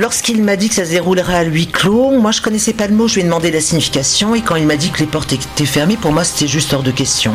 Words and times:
Lorsqu'il 0.00 0.42
m'a 0.42 0.56
dit 0.56 0.70
que 0.70 0.76
ça 0.76 0.86
se 0.86 0.92
déroulerait 0.92 1.36
à 1.36 1.42
huis 1.42 1.66
clos, 1.66 2.12
moi 2.12 2.30
je 2.30 2.40
connaissais 2.40 2.72
pas 2.72 2.86
le 2.86 2.94
mot, 2.94 3.06
je 3.06 3.16
lui 3.16 3.20
ai 3.20 3.24
demandé 3.24 3.50
la 3.50 3.60
signification 3.60 4.34
et 4.34 4.40
quand 4.40 4.56
il 4.56 4.66
m'a 4.66 4.76
dit 4.76 4.88
que 4.88 5.00
les 5.00 5.06
portes 5.06 5.34
étaient 5.34 5.66
fermées, 5.66 5.98
pour 5.98 6.10
moi 6.10 6.24
c'était 6.24 6.46
juste 6.46 6.72
hors 6.72 6.82
de 6.82 6.90
question. 6.90 7.34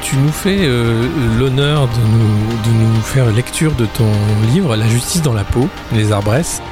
Tu 0.00 0.16
nous 0.16 0.32
fais 0.32 0.56
euh, 0.60 1.06
l'honneur 1.38 1.86
de 1.86 2.00
nous, 2.00 2.56
de 2.64 2.82
nous 2.82 3.02
faire 3.02 3.26
lecture 3.30 3.72
de 3.72 3.84
ton 3.84 4.10
livre 4.54 4.74
La 4.74 4.88
justice 4.88 5.20
dans 5.20 5.34
la 5.34 5.44
peau, 5.44 5.68
les 5.92 6.12
arbresses. 6.12 6.62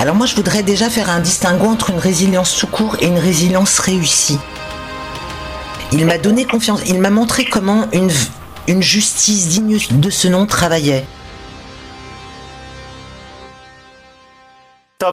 Alors 0.00 0.16
moi 0.16 0.26
je 0.26 0.34
voudrais 0.34 0.64
déjà 0.64 0.90
faire 0.90 1.08
un 1.08 1.20
distinguo 1.20 1.66
entre 1.66 1.90
une 1.90 2.00
résilience 2.00 2.56
tout 2.56 2.66
court 2.66 2.96
et 3.00 3.06
une 3.06 3.20
résilience 3.20 3.78
réussie. 3.78 4.40
Il 5.92 6.06
m'a 6.06 6.18
donné 6.18 6.44
confiance, 6.44 6.80
il 6.88 6.98
m'a 6.98 7.10
montré 7.10 7.44
comment 7.44 7.86
une, 7.92 8.10
une 8.66 8.82
justice 8.82 9.46
digne 9.46 9.78
de 9.92 10.10
ce 10.10 10.26
nom 10.26 10.46
travaillait. 10.46 11.04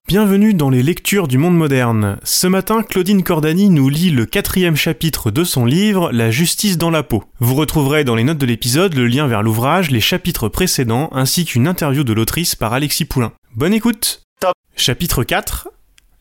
Bienvenue 0.08 0.54
dans 0.54 0.70
les 0.70 0.82
lectures 0.82 1.28
du 1.28 1.38
monde 1.38 1.58
moderne. 1.58 2.18
Ce 2.24 2.48
matin, 2.48 2.84
Claudine 2.84 3.22
Cordani 3.22 3.70
nous 3.70 3.90
lit 3.90 4.12
le 4.12 4.26
quatrième 4.26 4.78
chapitre 4.78 5.30
de 5.30 5.44
son 5.44 5.66
livre 5.66 6.10
La 6.14 6.32
justice 6.32 6.78
dans 6.78 6.90
la 6.90 7.04
peau. 7.04 7.26
Vous 7.40 7.56
retrouverez 7.56 8.06
dans 8.06 8.16
les 8.16 8.24
notes 8.24 8.38
de 8.38 8.46
l'épisode 8.46 8.94
le 8.94 9.08
lien 9.08 9.28
vers 9.28 9.44
l'ouvrage, 9.44 9.92
les 9.92 10.00
chapitres 10.00 10.48
précédents, 10.48 11.10
ainsi 11.12 11.44
qu'une 11.44 11.68
interview 11.68 12.06
de 12.06 12.14
l'autrice 12.14 12.56
par 12.56 12.72
Alexis 12.72 13.04
Poulain. 13.04 13.34
Bonne 13.56 13.74
écoute 13.74 14.24
Top. 14.40 14.54
Chapitre 14.78 15.26
4 15.26 15.68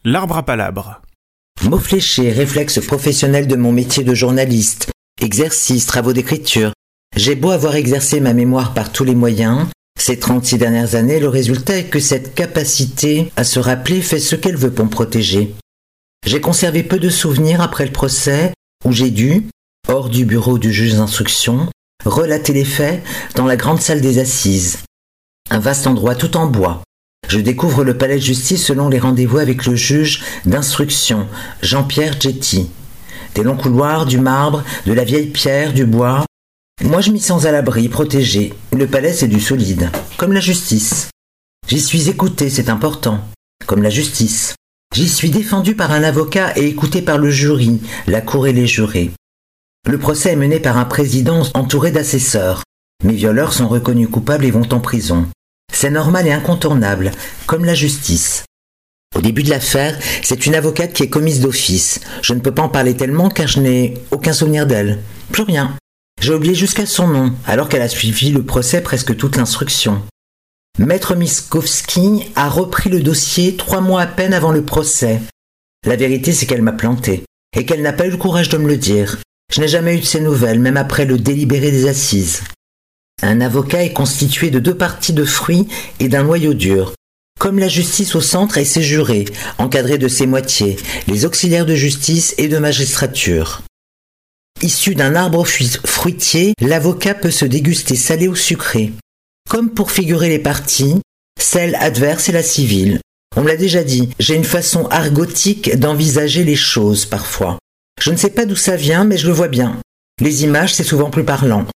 L'arbre 0.04 0.38
à 0.38 0.44
palabre. 0.44 1.00
Mots 1.62 1.78
fléchés, 1.78 2.32
réflexes 2.32 2.84
professionnels 2.84 3.46
de 3.46 3.56
mon 3.56 3.70
métier 3.70 4.02
de 4.02 4.14
journaliste, 4.14 4.90
exercices, 5.20 5.86
travaux 5.86 6.12
d'écriture. 6.12 6.72
J'ai 7.14 7.36
beau 7.36 7.52
avoir 7.52 7.76
exercé 7.76 8.18
ma 8.18 8.34
mémoire 8.34 8.74
par 8.74 8.90
tous 8.90 9.04
les 9.04 9.14
moyens, 9.14 9.68
ces 10.02 10.18
36 10.18 10.58
dernières 10.58 10.96
années, 10.96 11.20
le 11.20 11.28
résultat 11.28 11.78
est 11.78 11.84
que 11.84 12.00
cette 12.00 12.34
capacité 12.34 13.30
à 13.36 13.44
se 13.44 13.60
rappeler 13.60 14.02
fait 14.02 14.18
ce 14.18 14.34
qu'elle 14.34 14.56
veut 14.56 14.72
pour 14.72 14.86
me 14.86 14.90
protéger. 14.90 15.54
J'ai 16.26 16.40
conservé 16.40 16.82
peu 16.82 16.98
de 16.98 17.08
souvenirs 17.08 17.60
après 17.60 17.86
le 17.86 17.92
procès, 17.92 18.52
où 18.84 18.90
j'ai 18.90 19.10
dû, 19.10 19.46
hors 19.86 20.08
du 20.08 20.24
bureau 20.24 20.58
du 20.58 20.72
juge 20.72 20.96
d'instruction, 20.96 21.68
relater 22.04 22.52
les 22.52 22.64
faits 22.64 23.00
dans 23.36 23.46
la 23.46 23.54
grande 23.54 23.80
salle 23.80 24.00
des 24.00 24.18
assises. 24.18 24.80
Un 25.50 25.60
vaste 25.60 25.86
endroit 25.86 26.16
tout 26.16 26.36
en 26.36 26.48
bois. 26.48 26.82
Je 27.28 27.38
découvre 27.38 27.84
le 27.84 27.96
palais 27.96 28.16
de 28.16 28.22
justice 28.22 28.66
selon 28.66 28.88
les 28.88 28.98
rendez-vous 28.98 29.38
avec 29.38 29.66
le 29.66 29.76
juge 29.76 30.24
d'instruction, 30.44 31.28
Jean-Pierre 31.62 32.20
Getty. 32.20 32.68
Des 33.36 33.44
longs 33.44 33.56
couloirs, 33.56 34.06
du 34.06 34.18
marbre, 34.18 34.64
de 34.84 34.94
la 34.94 35.04
vieille 35.04 35.30
pierre, 35.30 35.72
du 35.72 35.86
bois, 35.86 36.24
moi, 36.80 37.00
je 37.00 37.10
m'y 37.10 37.20
sens 37.20 37.44
à 37.44 37.52
l'abri, 37.52 37.88
protégé. 37.88 38.54
Le 38.72 38.86
palais, 38.86 39.12
c'est 39.12 39.28
du 39.28 39.40
solide. 39.40 39.90
Comme 40.16 40.32
la 40.32 40.40
justice. 40.40 41.10
J'y 41.68 41.80
suis 41.80 42.08
écouté, 42.08 42.50
c'est 42.50 42.68
important. 42.68 43.20
Comme 43.66 43.82
la 43.82 43.90
justice. 43.90 44.54
J'y 44.94 45.08
suis 45.08 45.30
défendu 45.30 45.74
par 45.74 45.92
un 45.92 46.02
avocat 46.02 46.52
et 46.56 46.66
écouté 46.66 47.00
par 47.00 47.18
le 47.18 47.30
jury, 47.30 47.80
la 48.06 48.20
cour 48.20 48.46
et 48.46 48.52
les 48.52 48.66
jurés. 48.66 49.10
Le 49.88 49.96
procès 49.96 50.32
est 50.32 50.36
mené 50.36 50.60
par 50.60 50.76
un 50.76 50.84
président 50.84 51.44
entouré 51.54 51.92
d'assesseurs. 51.92 52.62
Mes 53.04 53.14
violeurs 53.14 53.52
sont 53.52 53.68
reconnus 53.68 54.08
coupables 54.10 54.44
et 54.44 54.50
vont 54.50 54.70
en 54.70 54.80
prison. 54.80 55.26
C'est 55.72 55.90
normal 55.90 56.26
et 56.26 56.32
incontournable, 56.32 57.12
comme 57.46 57.64
la 57.64 57.74
justice. 57.74 58.44
Au 59.16 59.20
début 59.20 59.42
de 59.42 59.50
l'affaire, 59.50 59.98
c'est 60.22 60.46
une 60.46 60.54
avocate 60.54 60.92
qui 60.92 61.04
est 61.04 61.08
commise 61.08 61.40
d'office. 61.40 62.00
Je 62.22 62.34
ne 62.34 62.40
peux 62.40 62.52
pas 62.52 62.62
en 62.62 62.68
parler 62.68 62.96
tellement 62.96 63.30
car 63.30 63.46
je 63.46 63.60
n'ai 63.60 63.94
aucun 64.10 64.32
souvenir 64.32 64.66
d'elle. 64.66 65.00
Plus 65.30 65.42
rien. 65.42 65.74
J'ai 66.22 66.32
oublié 66.32 66.54
jusqu'à 66.54 66.86
son 66.86 67.08
nom, 67.08 67.34
alors 67.46 67.68
qu'elle 67.68 67.82
a 67.82 67.88
suivi 67.88 68.30
le 68.30 68.44
procès 68.44 68.80
presque 68.80 69.16
toute 69.16 69.34
l'instruction. 69.34 70.02
Maître 70.78 71.16
Miskowski 71.16 72.30
a 72.36 72.48
repris 72.48 72.90
le 72.90 73.00
dossier 73.00 73.56
trois 73.56 73.80
mois 73.80 74.02
à 74.02 74.06
peine 74.06 74.32
avant 74.32 74.52
le 74.52 74.64
procès. 74.64 75.20
La 75.84 75.96
vérité, 75.96 76.30
c'est 76.30 76.46
qu'elle 76.46 76.62
m'a 76.62 76.70
planté, 76.70 77.24
et 77.56 77.66
qu'elle 77.66 77.82
n'a 77.82 77.92
pas 77.92 78.06
eu 78.06 78.10
le 78.10 78.18
courage 78.18 78.48
de 78.48 78.56
me 78.56 78.68
le 78.68 78.76
dire. 78.76 79.18
Je 79.52 79.60
n'ai 79.60 79.66
jamais 79.66 79.96
eu 79.96 79.98
de 79.98 80.04
ses 80.04 80.20
nouvelles, 80.20 80.60
même 80.60 80.76
après 80.76 81.06
le 81.06 81.18
délibéré 81.18 81.72
des 81.72 81.88
assises. 81.88 82.44
Un 83.20 83.40
avocat 83.40 83.82
est 83.82 83.92
constitué 83.92 84.50
de 84.50 84.60
deux 84.60 84.76
parties 84.76 85.14
de 85.14 85.24
fruits 85.24 85.66
et 85.98 86.08
d'un 86.08 86.22
noyau 86.22 86.54
dur. 86.54 86.94
Comme 87.40 87.58
la 87.58 87.66
justice 87.66 88.14
au 88.14 88.20
centre 88.20 88.58
et 88.58 88.64
ses 88.64 88.82
jurés, 88.82 89.24
encadrés 89.58 89.98
de 89.98 90.06
ses 90.06 90.26
moitiés, 90.26 90.76
les 91.08 91.24
auxiliaires 91.24 91.66
de 91.66 91.74
justice 91.74 92.36
et 92.38 92.46
de 92.46 92.58
magistrature. 92.58 93.62
Issu 94.62 94.94
d'un 94.94 95.16
arbre 95.16 95.44
fruitier, 95.44 96.54
l'avocat 96.60 97.14
peut 97.14 97.32
se 97.32 97.44
déguster 97.44 97.96
salé 97.96 98.28
ou 98.28 98.36
sucré. 98.36 98.92
Comme 99.50 99.70
pour 99.70 99.90
figurer 99.90 100.28
les 100.28 100.38
parties, 100.38 101.00
celle 101.40 101.74
adverse 101.74 102.28
et 102.28 102.32
la 102.32 102.44
civile. 102.44 103.00
On 103.36 103.42
me 103.42 103.48
l'a 103.48 103.56
déjà 103.56 103.82
dit, 103.82 104.10
j'ai 104.20 104.36
une 104.36 104.44
façon 104.44 104.86
argotique 104.86 105.76
d'envisager 105.78 106.44
les 106.44 106.56
choses 106.56 107.06
parfois. 107.06 107.58
Je 108.00 108.10
ne 108.10 108.16
sais 108.16 108.30
pas 108.30 108.46
d'où 108.46 108.56
ça 108.56 108.76
vient, 108.76 109.04
mais 109.04 109.16
je 109.16 109.26
le 109.26 109.32
vois 109.32 109.48
bien. 109.48 109.80
Les 110.20 110.44
images, 110.44 110.74
c'est 110.74 110.84
souvent 110.84 111.10
plus 111.10 111.24
parlant. 111.24 111.66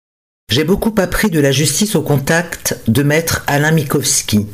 J'ai 0.48 0.64
beaucoup 0.64 0.94
appris 0.98 1.30
de 1.30 1.40
la 1.40 1.50
justice 1.50 1.96
au 1.96 2.02
contact 2.02 2.78
de 2.86 3.02
maître 3.02 3.42
Alain 3.48 3.72
Mikowski. 3.72 4.46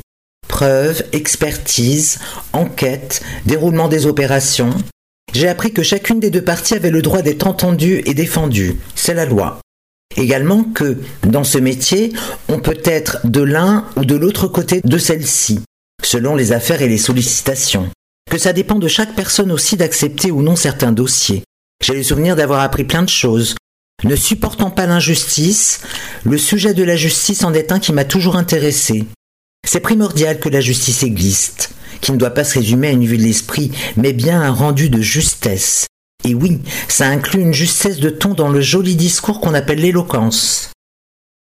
Preuves, 0.47 1.03
expertise, 1.11 2.19
enquête, 2.51 3.21
déroulement 3.45 3.89
des 3.89 4.07
opérations, 4.07 4.73
j'ai 5.33 5.47
appris 5.47 5.73
que 5.73 5.81
chacune 5.81 6.19
des 6.19 6.29
deux 6.29 6.43
parties 6.43 6.75
avait 6.75 6.91
le 6.91 7.01
droit 7.01 7.23
d'être 7.23 7.47
entendue 7.47 8.03
et 8.05 8.13
défendue. 8.13 8.77
C'est 8.95 9.15
la 9.15 9.25
loi. 9.25 9.59
Également 10.15 10.63
que, 10.63 10.99
dans 11.23 11.43
ce 11.43 11.57
métier, 11.57 12.13
on 12.49 12.59
peut 12.59 12.79
être 12.83 13.25
de 13.25 13.41
l'un 13.41 13.85
ou 13.95 14.05
de 14.05 14.15
l'autre 14.15 14.47
côté 14.47 14.81
de 14.83 14.97
celle-ci, 14.99 15.61
selon 16.03 16.35
les 16.35 16.51
affaires 16.51 16.83
et 16.83 16.87
les 16.87 16.99
sollicitations. 16.99 17.89
Que 18.29 18.37
ça 18.37 18.53
dépend 18.53 18.77
de 18.77 18.87
chaque 18.87 19.15
personne 19.15 19.51
aussi 19.51 19.75
d'accepter 19.75 20.29
ou 20.29 20.43
non 20.43 20.55
certains 20.55 20.91
dossiers. 20.91 21.43
J'ai 21.83 21.95
le 21.95 22.03
souvenir 22.03 22.35
d'avoir 22.35 22.61
appris 22.61 22.83
plein 22.83 23.01
de 23.01 23.09
choses. 23.09 23.55
Ne 24.03 24.15
supportant 24.15 24.69
pas 24.69 24.85
l'injustice, 24.85 25.81
le 26.23 26.37
sujet 26.37 26.75
de 26.75 26.83
la 26.83 26.95
justice 26.95 27.43
en 27.43 27.53
est 27.53 27.71
un 27.71 27.79
qui 27.79 27.91
m'a 27.91 28.05
toujours 28.05 28.35
intéressé. 28.35 29.05
C'est 29.67 29.79
primordial 29.79 30.39
que 30.39 30.49
la 30.49 30.61
justice 30.61 31.03
existe 31.03 31.72
qui 32.03 32.11
ne 32.11 32.17
doit 32.17 32.31
pas 32.31 32.43
se 32.43 32.55
résumer 32.55 32.89
à 32.89 32.91
une 32.91 33.05
vue 33.05 33.17
de 33.17 33.23
l'esprit, 33.23 33.71
mais 33.95 34.11
bien 34.11 34.41
un 34.41 34.51
rendu 34.51 34.89
de 34.89 35.01
justesse. 35.01 35.87
Et 36.25 36.35
oui, 36.35 36.59
ça 36.89 37.07
inclut 37.07 37.41
une 37.41 37.53
justesse 37.53 37.97
de 37.97 38.09
ton 38.09 38.33
dans 38.33 38.49
le 38.49 38.61
joli 38.61 38.95
discours 38.95 39.39
qu'on 39.39 39.53
appelle 39.53 39.79
l'éloquence. 39.79 40.69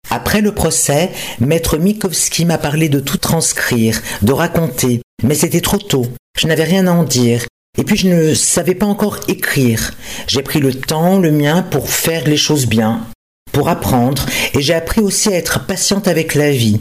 Après 0.10 0.40
le 0.40 0.54
procès, 0.54 1.12
maître 1.42 1.78
Mikowski 1.78 2.46
m'a 2.46 2.58
parlé 2.58 2.88
de 2.88 3.02
tout 3.02 3.18
transcrire, 3.18 4.02
de 4.22 4.32
raconter, 4.32 5.02
mais 5.22 5.36
c'était 5.36 5.62
trop 5.62 5.78
tôt. 5.78 6.08
Je 6.40 6.48
n'avais 6.48 6.64
rien 6.64 6.88
à 6.88 6.92
en 6.92 7.04
dire. 7.04 7.46
Et 7.78 7.84
puis 7.84 7.98
je 7.98 8.08
ne 8.08 8.34
savais 8.34 8.74
pas 8.74 8.86
encore 8.86 9.20
écrire. 9.28 9.92
J'ai 10.28 10.44
pris 10.44 10.60
le 10.60 10.74
temps, 10.74 11.20
le 11.20 11.32
mien, 11.32 11.62
pour 11.62 11.90
faire 11.90 12.26
les 12.26 12.38
choses 12.38 12.68
bien 12.68 13.06
pour 13.58 13.70
apprendre 13.70 14.24
et 14.54 14.62
j'ai 14.62 14.76
appris 14.76 15.02
aussi 15.02 15.30
à 15.30 15.36
être 15.36 15.66
patiente 15.66 16.08
avec 16.08 16.36
la 16.36 16.52
vie. 16.52 16.80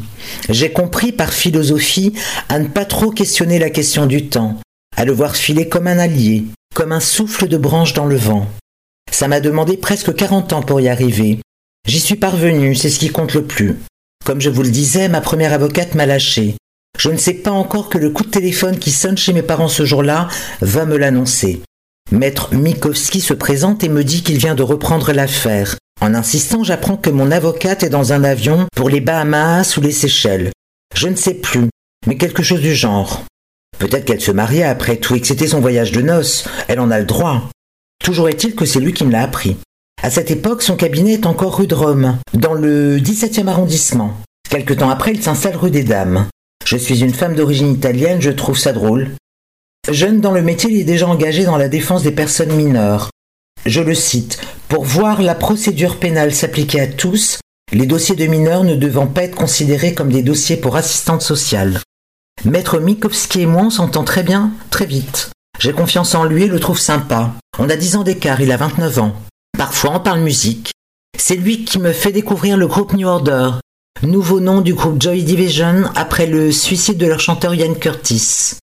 J'ai 0.50 0.72
compris 0.72 1.10
par 1.10 1.32
philosophie 1.32 2.12
à 2.50 2.58
ne 2.58 2.68
pas 2.68 2.84
trop 2.84 3.10
questionner 3.10 3.58
la 3.58 3.70
question 3.70 4.04
du 4.04 4.28
temps, 4.28 4.60
à 4.94 5.06
le 5.06 5.12
voir 5.12 5.36
filer 5.36 5.70
comme 5.70 5.86
un 5.86 5.98
allié, 5.98 6.44
comme 6.74 6.92
un 6.92 7.00
souffle 7.00 7.48
de 7.48 7.56
branche 7.56 7.94
dans 7.94 8.04
le 8.04 8.16
vent. 8.16 8.46
Ça 9.10 9.26
m'a 9.26 9.40
demandé 9.40 9.78
presque 9.78 10.14
40 10.14 10.52
ans 10.52 10.60
pour 10.60 10.82
y 10.82 10.90
arriver. 10.90 11.38
J'y 11.88 11.98
suis 11.98 12.16
parvenu, 12.16 12.74
c'est 12.74 12.90
ce 12.90 12.98
qui 12.98 13.08
compte 13.08 13.32
le 13.32 13.44
plus. 13.44 13.76
Comme 14.26 14.42
je 14.42 14.50
vous 14.50 14.62
le 14.62 14.68
disais, 14.68 15.08
ma 15.08 15.22
première 15.22 15.54
avocate 15.54 15.94
m'a 15.94 16.04
lâché. 16.04 16.56
Je 16.98 17.08
ne 17.08 17.16
sais 17.16 17.32
pas 17.32 17.52
encore 17.52 17.88
que 17.88 17.96
le 17.96 18.10
coup 18.10 18.24
de 18.24 18.28
téléphone 18.28 18.78
qui 18.78 18.90
sonne 18.90 19.16
chez 19.16 19.32
mes 19.32 19.40
parents 19.40 19.68
ce 19.68 19.86
jour-là 19.86 20.28
va 20.60 20.84
me 20.84 20.98
l'annoncer. 20.98 21.62
Maître 22.12 22.54
Mikowski 22.54 23.22
se 23.22 23.32
présente 23.32 23.82
et 23.82 23.88
me 23.88 24.04
dit 24.04 24.22
qu'il 24.22 24.36
vient 24.36 24.54
de 24.54 24.62
reprendre 24.62 25.12
l'affaire. 25.12 25.76
En 26.00 26.14
insistant, 26.14 26.62
j'apprends 26.62 26.96
que 26.96 27.10
mon 27.10 27.30
avocate 27.30 27.82
est 27.82 27.88
dans 27.88 28.12
un 28.12 28.22
avion 28.22 28.66
pour 28.76 28.90
les 28.90 29.00
Bahamas 29.00 29.76
ou 29.76 29.80
les 29.80 29.92
Seychelles. 29.92 30.52
Je 30.94 31.08
ne 31.08 31.16
sais 31.16 31.34
plus, 31.34 31.68
mais 32.06 32.16
quelque 32.16 32.42
chose 32.42 32.60
du 32.60 32.74
genre. 32.74 33.24
Peut-être 33.78 34.04
qu'elle 34.04 34.20
se 34.20 34.30
mariait 34.30 34.62
après 34.62 34.96
tout 34.96 35.14
et 35.14 35.20
que 35.20 35.26
c'était 35.26 35.46
son 35.46 35.60
voyage 35.60 35.92
de 35.92 36.02
noces. 36.02 36.46
Elle 36.68 36.80
en 36.80 36.90
a 36.90 36.98
le 36.98 37.06
droit. 37.06 37.50
Toujours 38.04 38.28
est-il 38.28 38.54
que 38.54 38.66
c'est 38.66 38.80
lui 38.80 38.92
qui 38.92 39.04
me 39.04 39.12
l'a 39.12 39.22
appris. 39.22 39.56
À 40.02 40.10
cette 40.10 40.30
époque, 40.30 40.62
son 40.62 40.76
cabinet 40.76 41.14
est 41.14 41.26
encore 41.26 41.56
rue 41.58 41.66
de 41.66 41.74
Rome, 41.74 42.18
dans 42.34 42.52
le 42.52 42.98
17e 42.98 43.48
arrondissement. 43.48 44.14
Quelque 44.50 44.74
temps 44.74 44.90
après, 44.90 45.12
il 45.12 45.22
s'installe 45.22 45.56
rue 45.56 45.70
des 45.70 45.82
Dames. 45.82 46.26
Je 46.64 46.76
suis 46.76 47.02
une 47.02 47.14
femme 47.14 47.34
d'origine 47.34 47.72
italienne, 47.72 48.20
je 48.20 48.30
trouve 48.30 48.58
ça 48.58 48.72
drôle. 48.72 49.10
Jeune 49.90 50.20
dans 50.20 50.32
le 50.32 50.42
métier, 50.42 50.70
il 50.70 50.80
est 50.80 50.84
déjà 50.84 51.08
engagé 51.08 51.44
dans 51.44 51.56
la 51.56 51.68
défense 51.68 52.02
des 52.02 52.12
personnes 52.12 52.52
mineures 52.52 53.10
je 53.66 53.80
le 53.80 53.94
cite, 53.94 54.40
pour 54.68 54.84
voir 54.84 55.22
la 55.22 55.34
procédure 55.34 55.98
pénale 55.98 56.34
s'appliquer 56.34 56.80
à 56.80 56.86
tous, 56.86 57.38
les 57.72 57.86
dossiers 57.86 58.16
de 58.16 58.26
mineurs 58.26 58.64
ne 58.64 58.74
devant 58.74 59.06
pas 59.06 59.22
être 59.22 59.34
considérés 59.34 59.94
comme 59.94 60.12
des 60.12 60.22
dossiers 60.22 60.56
pour 60.56 60.76
assistante 60.76 61.22
sociale. 61.22 61.80
Maître 62.44 62.78
Mikowski 62.78 63.42
et 63.42 63.46
moi 63.46 63.62
on 63.62 63.70
s'entend 63.70 64.04
très 64.04 64.22
bien, 64.22 64.52
très 64.70 64.86
vite. 64.86 65.30
J'ai 65.58 65.72
confiance 65.72 66.14
en 66.14 66.24
lui 66.24 66.44
et 66.44 66.48
le 66.48 66.60
trouve 66.60 66.78
sympa. 66.78 67.32
On 67.58 67.70
a 67.70 67.76
10 67.76 67.96
ans 67.96 68.02
d'écart, 68.02 68.40
il 68.40 68.52
a 68.52 68.56
29 68.56 68.98
ans. 68.98 69.16
Parfois 69.56 69.92
on 69.94 70.00
parle 70.00 70.20
musique. 70.20 70.72
C'est 71.18 71.36
lui 71.36 71.64
qui 71.64 71.78
me 71.78 71.92
fait 71.92 72.12
découvrir 72.12 72.56
le 72.56 72.66
groupe 72.66 72.92
New 72.92 73.08
Order. 73.08 73.52
nouveau 74.02 74.40
nom 74.40 74.60
du 74.60 74.74
groupe 74.74 75.00
Joy 75.00 75.22
Division 75.22 75.84
après 75.94 76.26
le 76.26 76.52
suicide 76.52 76.98
de 76.98 77.06
leur 77.06 77.20
chanteur 77.20 77.54
Ian 77.54 77.74
Curtis. 77.74 78.58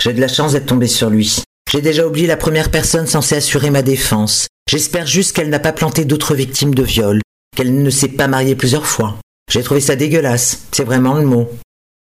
J'ai 0.00 0.12
de 0.12 0.20
la 0.20 0.28
chance 0.28 0.52
d'être 0.52 0.66
tombé 0.66 0.88
sur 0.88 1.08
lui. 1.08 1.42
J'ai 1.70 1.80
déjà 1.80 2.06
oublié 2.06 2.26
la 2.26 2.36
première 2.36 2.70
personne 2.70 3.06
censée 3.06 3.36
assurer 3.36 3.70
ma 3.70 3.82
défense. 3.82 4.46
J'espère 4.68 5.06
juste 5.06 5.34
qu'elle 5.34 5.50
n'a 5.50 5.58
pas 5.58 5.72
planté 5.72 6.04
d'autres 6.04 6.34
victimes 6.34 6.74
de 6.74 6.82
viol, 6.82 7.20
qu'elle 7.56 7.82
ne 7.82 7.90
s'est 7.90 8.08
pas 8.08 8.28
mariée 8.28 8.54
plusieurs 8.54 8.86
fois. 8.86 9.16
J'ai 9.50 9.62
trouvé 9.62 9.80
ça 9.80 9.96
dégueulasse, 9.96 10.62
c'est 10.72 10.84
vraiment 10.84 11.14
le 11.14 11.24
mot. 11.24 11.50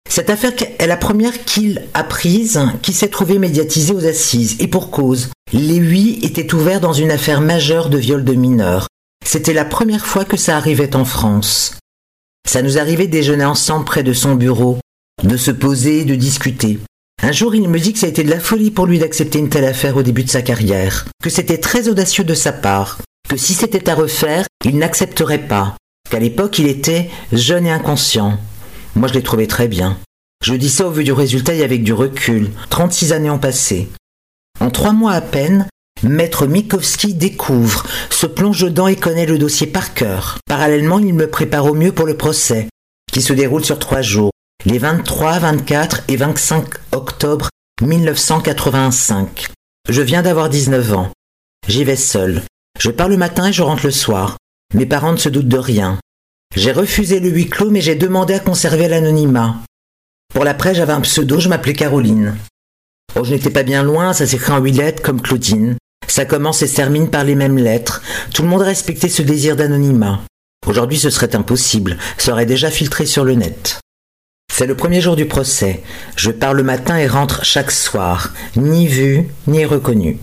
Cette 0.10 0.32
affaire 0.32 0.54
est 0.80 0.88
la 0.88 0.98
première 0.98 1.46
qu'il 1.46 1.88
a 1.94 2.04
prise 2.04 2.60
qui 2.82 2.94
s'est 2.94 3.10
trouvée 3.10 3.38
médiatisée 3.38 3.94
aux 3.94 4.06
assises, 4.06 4.56
et 4.60 4.68
pour 4.68 4.90
cause. 4.90 5.30
Les 5.54 5.76
huit 5.76 6.24
étaient 6.24 6.54
ouverts 6.54 6.82
dans 6.82 6.94
une 6.94 7.12
affaire 7.12 7.42
majeure 7.42 7.90
de 7.90 7.98
viol 7.98 8.24
de 8.24 8.34
mineurs. 8.34 8.88
C'était 9.24 9.54
la 9.54 9.66
première 9.66 10.06
fois 10.06 10.26
que 10.26 10.38
ça 10.38 10.58
arrivait 10.58 10.96
en 10.96 11.06
France. 11.06 11.78
Ça 12.48 12.64
nous 12.64 12.80
arrivait 12.80 13.08
déjeuner 13.08 13.46
ensemble 13.46 13.86
près 13.86 14.02
de 14.02 14.14
son 14.14 14.34
bureau, 14.34 14.80
de 15.24 15.38
se 15.38 15.52
poser, 15.52 16.06
de 16.06 16.16
discuter. 16.16 16.80
Un 17.22 17.32
jour, 17.32 17.54
il 17.56 17.68
me 17.68 17.80
dit 17.80 17.94
que 17.94 18.00
ça 18.00 18.06
a 18.06 18.10
été 18.10 18.24
de 18.24 18.30
la 18.30 18.40
folie 18.40 18.72
pour 18.72 18.86
lui 18.86 19.00
d'accepter 19.00 19.40
une 19.40 19.50
telle 19.50 19.66
affaire 19.66 19.98
au 19.98 20.04
début 20.04 20.24
de 20.24 20.30
sa 20.30 20.42
carrière, 20.42 21.06
que 21.22 21.30
c'était 21.30 21.58
très 21.58 21.90
audacieux 21.90 22.24
de 22.24 22.34
sa 22.34 22.54
part, 22.54 23.00
que 23.28 23.38
si 23.38 23.54
c'était 23.54 23.90
à 23.90 23.96
refaire, 23.96 24.46
il 24.66 24.78
n'accepterait 24.78 25.48
pas, 25.48 25.76
qu'à 26.10 26.20
l'époque 26.20 26.60
il 26.60 26.68
était 26.68 27.10
jeune 27.34 27.66
et 27.66 27.72
inconscient, 27.72 28.40
moi, 28.96 29.08
je 29.08 29.14
l'ai 29.14 29.24
trouvé 29.24 29.48
très 29.48 29.68
bien. 29.68 29.98
Je 30.44 30.56
dis 30.56 30.70
ça 30.70 30.88
au 30.88 30.92
vu 30.92 31.04
du 31.04 31.12
résultat 31.12 31.54
et 31.54 31.64
avec 31.64 31.84
du 31.84 31.94
recul. 31.94 32.50
36 32.70 33.14
années 33.14 33.30
ont 33.30 33.40
passé. 33.40 33.88
En 34.60 34.72
trois 34.72 34.94
mois 34.94 35.14
à 35.14 35.22
peine, 35.22 35.68
Maître 36.04 36.48
Mikowski 36.48 37.14
découvre, 37.14 37.86
se 38.10 38.26
plonge 38.26 38.62
dedans 38.62 38.88
et 38.88 38.96
connaît 38.96 39.26
le 39.26 39.38
dossier 39.38 39.68
par 39.68 39.94
cœur. 39.94 40.40
Parallèlement, 40.48 41.00
il 41.00 41.14
me 41.14 41.30
prépare 41.30 41.66
au 41.66 41.74
mieux 41.74 41.92
pour 41.92 42.06
le 42.06 42.18
procès, 42.18 42.68
qui 43.12 43.22
se 43.22 43.34
déroule 43.34 43.66
sur 43.66 43.80
trois 43.80 44.02
jours, 44.02 44.32
les 44.70 44.78
23, 44.78 45.40
24 45.40 46.02
et 46.10 46.16
25 46.16 46.64
octobre 46.92 47.50
1985. 47.82 49.48
Je 49.90 50.02
viens 50.04 50.22
d'avoir 50.22 50.48
19 50.48 50.94
ans. 50.94 51.12
J'y 51.68 51.84
vais 51.84 51.96
seul. 51.96 52.44
Je 52.80 52.92
pars 52.92 53.10
le 53.10 53.18
matin 53.18 53.48
et 53.48 53.54
je 53.54 53.64
rentre 53.64 53.86
le 53.86 53.92
soir. 53.92 54.38
Mes 54.76 54.86
parents 54.86 55.12
ne 55.12 55.18
se 55.18 55.28
doutent 55.28 55.48
de 55.48 55.58
rien. 55.58 55.98
J'ai 56.56 56.72
refusé 56.72 57.20
le 57.20 57.30
huis 57.30 57.50
clos, 57.50 57.72
mais 57.72 57.82
j'ai 57.82 57.96
demandé 57.96 58.36
à 58.36 58.40
conserver 58.40 58.88
l'anonymat. 58.88 59.56
Pour 60.32 60.44
l'après, 60.44 60.76
j'avais 60.76 60.94
un 60.94 61.02
pseudo, 61.02 61.40
je 61.40 61.50
m'appelais 61.50 61.74
Caroline. 61.74 62.38
Oh, 63.16 63.24
je 63.24 63.34
n'étais 63.34 63.50
pas 63.50 63.64
bien 63.64 63.82
loin, 63.82 64.14
ça 64.14 64.28
s'écrit 64.28 64.52
en 64.52 64.60
huit 64.60 64.74
lettres 64.74 65.02
comme 65.02 65.22
Claudine. 65.22 65.78
Ça 66.08 66.26
commence 66.26 66.62
et 66.62 66.68
se 66.68 66.76
termine 66.76 67.10
par 67.10 67.24
les 67.24 67.36
mêmes 67.36 67.58
lettres. 67.58 68.04
Tout 68.36 68.44
le 68.44 68.50
monde 68.50 68.62
respectait 68.62 69.10
ce 69.10 69.24
désir 69.24 69.56
d'anonymat. 69.56 70.22
Aujourd'hui, 70.68 71.00
ce 71.00 71.10
serait 71.10 71.36
impossible. 71.36 71.98
Ça 72.20 72.34
aurait 72.34 72.46
déjà 72.46 72.70
filtré 72.70 73.08
sur 73.08 73.26
le 73.26 73.34
net. 73.34 73.80
C'est 74.60 74.68
le 74.68 74.76
premier 74.76 75.00
jour 75.00 75.16
du 75.16 75.26
procès. 75.26 75.82
Je 76.18 76.32
pars 76.32 76.54
le 76.54 76.64
matin 76.64 76.98
et 76.98 77.08
rentre 77.08 77.46
chaque 77.46 77.72
soir, 77.72 78.34
ni 78.58 78.88
vu, 78.88 79.30
ni 79.48 79.64
reconnu. 79.64 80.18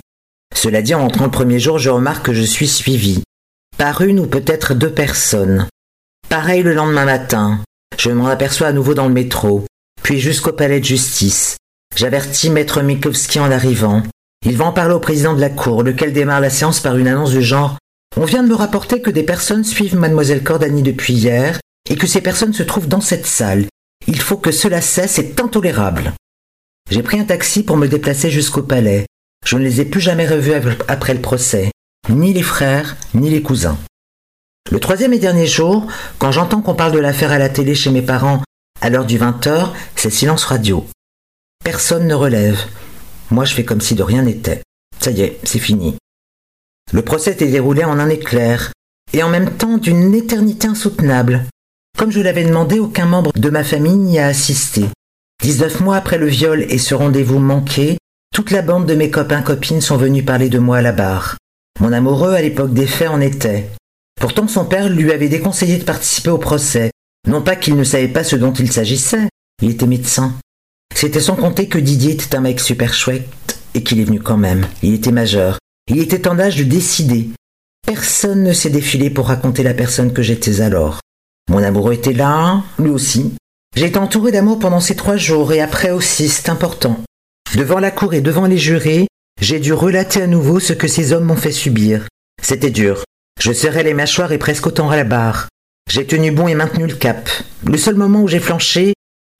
Cela 0.54 0.82
dit, 0.82 0.94
en 0.94 1.00
rentrant 1.00 1.24
le 1.24 1.30
premier 1.30 1.58
jour, 1.58 1.78
je 1.78 1.88
remarque 1.88 2.26
que 2.26 2.34
je 2.34 2.42
suis 2.42 2.68
suivi. 2.68 3.22
Par 3.78 4.02
une 4.02 4.20
ou 4.20 4.26
peut-être 4.26 4.74
deux 4.74 4.92
personnes. 4.92 5.66
Pareil 6.28 6.62
le 6.62 6.74
lendemain 6.74 7.06
matin. 7.06 7.60
Je 7.96 8.10
m'en 8.10 8.26
aperçois 8.26 8.66
à 8.66 8.72
nouveau 8.72 8.92
dans 8.92 9.08
le 9.08 9.14
métro, 9.14 9.64
puis 10.02 10.20
jusqu'au 10.20 10.52
palais 10.52 10.80
de 10.80 10.84
justice. 10.84 11.56
J'avertis 11.96 12.50
maître 12.50 12.82
Mikowski 12.82 13.40
en 13.40 13.50
arrivant. 13.50 14.02
Il 14.44 14.58
va 14.58 14.66
en 14.66 14.72
parler 14.72 14.92
au 14.92 15.00
président 15.00 15.32
de 15.32 15.40
la 15.40 15.48
cour, 15.48 15.82
lequel 15.82 16.12
démarre 16.12 16.42
la 16.42 16.50
séance 16.50 16.80
par 16.80 16.98
une 16.98 17.08
annonce 17.08 17.30
du 17.30 17.40
genre 17.40 17.78
On 18.18 18.26
vient 18.26 18.42
de 18.42 18.50
me 18.50 18.54
rapporter 18.54 19.00
que 19.00 19.08
des 19.08 19.22
personnes 19.22 19.64
suivent 19.64 19.96
mademoiselle 19.96 20.44
Cordani 20.44 20.82
depuis 20.82 21.14
hier, 21.14 21.58
et 21.88 21.96
que 21.96 22.06
ces 22.06 22.20
personnes 22.20 22.52
se 22.52 22.64
trouvent 22.64 22.88
dans 22.88 23.00
cette 23.00 23.24
salle. 23.24 23.64
Faut 24.26 24.38
que 24.38 24.50
cela 24.50 24.80
cesse, 24.80 25.12
c'est 25.12 25.40
intolérable. 25.40 26.12
J'ai 26.90 27.04
pris 27.04 27.20
un 27.20 27.24
taxi 27.24 27.62
pour 27.62 27.76
me 27.76 27.86
déplacer 27.86 28.28
jusqu'au 28.28 28.64
palais. 28.64 29.06
Je 29.46 29.56
ne 29.56 29.62
les 29.62 29.80
ai 29.80 29.84
plus 29.84 30.00
jamais 30.00 30.26
revus 30.26 30.52
après 30.88 31.14
le 31.14 31.20
procès, 31.20 31.70
ni 32.08 32.32
les 32.32 32.42
frères, 32.42 32.96
ni 33.14 33.30
les 33.30 33.40
cousins. 33.40 33.78
Le 34.72 34.80
troisième 34.80 35.12
et 35.12 35.20
dernier 35.20 35.46
jour, 35.46 35.86
quand 36.18 36.32
j'entends 36.32 36.60
qu'on 36.60 36.74
parle 36.74 36.90
de 36.90 36.98
l'affaire 36.98 37.30
à 37.30 37.38
la 37.38 37.48
télé 37.48 37.76
chez 37.76 37.90
mes 37.90 38.02
parents 38.02 38.42
à 38.80 38.90
l'heure 38.90 39.06
du 39.06 39.16
20h, 39.16 39.70
c'est 39.94 40.10
silence 40.10 40.42
radio. 40.42 40.84
Personne 41.64 42.08
ne 42.08 42.14
relève. 42.14 42.58
Moi, 43.30 43.44
je 43.44 43.54
fais 43.54 43.64
comme 43.64 43.80
si 43.80 43.94
de 43.94 44.02
rien 44.02 44.22
n'était. 44.22 44.62
Ça 44.98 45.12
y 45.12 45.20
est, 45.20 45.38
c'est 45.44 45.60
fini. 45.60 45.94
Le 46.92 47.02
procès 47.02 47.30
était 47.30 47.46
déroulé 47.46 47.84
en 47.84 48.00
un 48.00 48.08
éclair, 48.08 48.72
et 49.12 49.22
en 49.22 49.28
même 49.28 49.56
temps 49.56 49.78
d'une 49.78 50.16
éternité 50.16 50.66
insoutenable. 50.66 51.46
Comme 51.96 52.10
je 52.12 52.20
l'avais 52.20 52.44
demandé, 52.44 52.78
aucun 52.78 53.06
membre 53.06 53.32
de 53.34 53.48
ma 53.48 53.64
famille 53.64 53.96
n'y 53.96 54.18
a 54.18 54.26
assisté. 54.26 54.84
Dix-neuf 55.42 55.80
mois 55.80 55.96
après 55.96 56.18
le 56.18 56.26
viol 56.26 56.66
et 56.68 56.76
ce 56.76 56.94
rendez-vous 56.94 57.38
manqué, 57.38 57.96
toute 58.34 58.50
la 58.50 58.60
bande 58.60 58.84
de 58.84 58.94
mes 58.94 59.10
copains-copines 59.10 59.80
sont 59.80 59.96
venus 59.96 60.24
parler 60.24 60.50
de 60.50 60.58
moi 60.58 60.78
à 60.78 60.82
la 60.82 60.92
barre. 60.92 61.38
Mon 61.80 61.94
amoureux, 61.94 62.34
à 62.34 62.42
l'époque 62.42 62.74
des 62.74 62.86
faits, 62.86 63.08
en 63.08 63.22
était. 63.22 63.70
Pourtant 64.20 64.46
son 64.46 64.66
père 64.66 64.90
lui 64.90 65.10
avait 65.10 65.30
déconseillé 65.30 65.78
de 65.78 65.84
participer 65.84 66.28
au 66.28 66.38
procès. 66.38 66.90
Non 67.28 67.40
pas 67.40 67.56
qu'il 67.56 67.76
ne 67.76 67.84
savait 67.84 68.08
pas 68.08 68.24
ce 68.24 68.36
dont 68.36 68.52
il 68.52 68.70
s'agissait, 68.70 69.28
il 69.62 69.70
était 69.70 69.86
médecin. 69.86 70.34
C'était 70.94 71.20
sans 71.20 71.36
compter 71.36 71.66
que 71.66 71.78
Didier 71.78 72.12
était 72.12 72.36
un 72.36 72.40
mec 72.40 72.60
super 72.60 72.92
chouette 72.92 73.58
et 73.74 73.82
qu'il 73.82 74.00
est 74.00 74.04
venu 74.04 74.20
quand 74.20 74.36
même. 74.36 74.66
Il 74.82 74.92
était 74.92 75.12
majeur. 75.12 75.58
Il 75.88 75.98
était 75.98 76.28
en 76.28 76.38
âge 76.38 76.56
de 76.56 76.64
décider. 76.64 77.30
Personne 77.86 78.42
ne 78.42 78.52
s'est 78.52 78.70
défilé 78.70 79.08
pour 79.08 79.28
raconter 79.28 79.62
la 79.62 79.74
personne 79.74 80.12
que 80.12 80.22
j'étais 80.22 80.60
alors. 80.60 81.00
Mon 81.50 81.62
amoureux 81.62 81.94
était 81.94 82.12
là, 82.12 82.62
lui 82.78 82.90
aussi. 82.90 83.34
J'ai 83.76 83.86
été 83.86 83.98
entouré 83.98 84.32
d'amour 84.32 84.58
pendant 84.58 84.80
ces 84.80 84.96
trois 84.96 85.16
jours 85.16 85.52
et 85.52 85.60
après 85.60 85.90
aussi, 85.90 86.28
c'est 86.28 86.48
important. 86.48 86.98
Devant 87.54 87.78
la 87.78 87.90
cour 87.90 88.14
et 88.14 88.20
devant 88.20 88.46
les 88.46 88.58
jurés, 88.58 89.06
j'ai 89.40 89.60
dû 89.60 89.72
relater 89.72 90.22
à 90.22 90.26
nouveau 90.26 90.60
ce 90.60 90.72
que 90.72 90.88
ces 90.88 91.12
hommes 91.12 91.24
m'ont 91.24 91.36
fait 91.36 91.52
subir. 91.52 92.08
C'était 92.42 92.70
dur. 92.70 93.04
Je 93.40 93.52
serrais 93.52 93.82
les 93.82 93.94
mâchoires 93.94 94.32
et 94.32 94.38
presque 94.38 94.66
autant 94.66 94.90
à 94.90 94.96
la 94.96 95.04
barre. 95.04 95.48
J'ai 95.90 96.06
tenu 96.06 96.32
bon 96.32 96.48
et 96.48 96.54
maintenu 96.54 96.86
le 96.86 96.94
cap. 96.94 97.28
Le 97.64 97.76
seul 97.76 97.94
moment 97.94 98.22
où 98.22 98.28
j'ai 98.28 98.40
flanché 98.40 98.94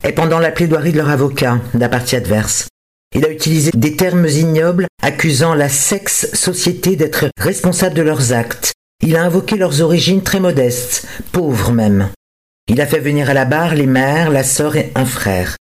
est 0.05 0.13
pendant 0.13 0.39
la 0.39 0.53
plaidoirie 0.53 0.93
de 0.93 0.99
leur 0.99 1.11
avocat, 1.11 1.61
la 1.75 1.89
partie 1.89 2.15
adverse. 2.15 2.69
Il 3.15 3.25
a 3.25 3.31
utilisé 3.31 3.71
des 3.75 3.97
termes 3.97 4.27
ignobles 4.27 4.87
accusant 5.03 5.55
la 5.55 5.69
sexe-société 5.69 6.97
d'être 6.97 7.27
responsable 7.39 7.95
de 7.95 8.03
leurs 8.03 8.33
actes. 8.33 8.75
Il 9.03 9.17
a 9.17 9.23
invoqué 9.23 9.57
leurs 9.57 9.83
origines 9.83 10.23
très 10.23 10.41
modestes, 10.41 11.07
pauvres 11.33 11.73
même. 11.73 12.09
Il 12.69 12.81
a 12.81 12.87
fait 12.87 12.99
venir 12.99 13.31
à 13.31 13.35
la 13.35 13.45
barre 13.45 13.75
les 13.75 13.87
mères, 13.87 14.31
la 14.31 14.43
sœur 14.43 14.77
et 14.77 14.91
un 14.95 15.05
frère. 15.05 15.57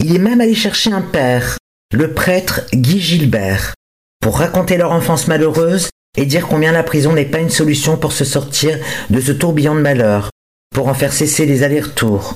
Il 0.00 0.14
est 0.14 0.18
même 0.18 0.40
allé 0.40 0.54
chercher 0.54 0.92
un 0.92 1.02
père, 1.02 1.58
le 1.92 2.14
prêtre 2.14 2.62
Guy 2.72 3.00
Gilbert, 3.00 3.74
pour 4.20 4.38
raconter 4.38 4.76
leur 4.76 4.92
enfance 4.92 5.28
malheureuse 5.28 5.90
et 6.16 6.26
dire 6.26 6.48
combien 6.48 6.72
la 6.72 6.82
prison 6.82 7.12
n'est 7.12 7.24
pas 7.24 7.38
une 7.38 7.50
solution 7.50 7.96
pour 7.96 8.12
se 8.12 8.24
sortir 8.24 8.78
de 9.10 9.20
ce 9.20 9.32
tourbillon 9.32 9.74
de 9.74 9.80
malheur, 9.80 10.30
pour 10.74 10.88
en 10.88 10.94
faire 10.94 11.12
cesser 11.12 11.46
les 11.46 11.62
allers-retours. 11.62 12.34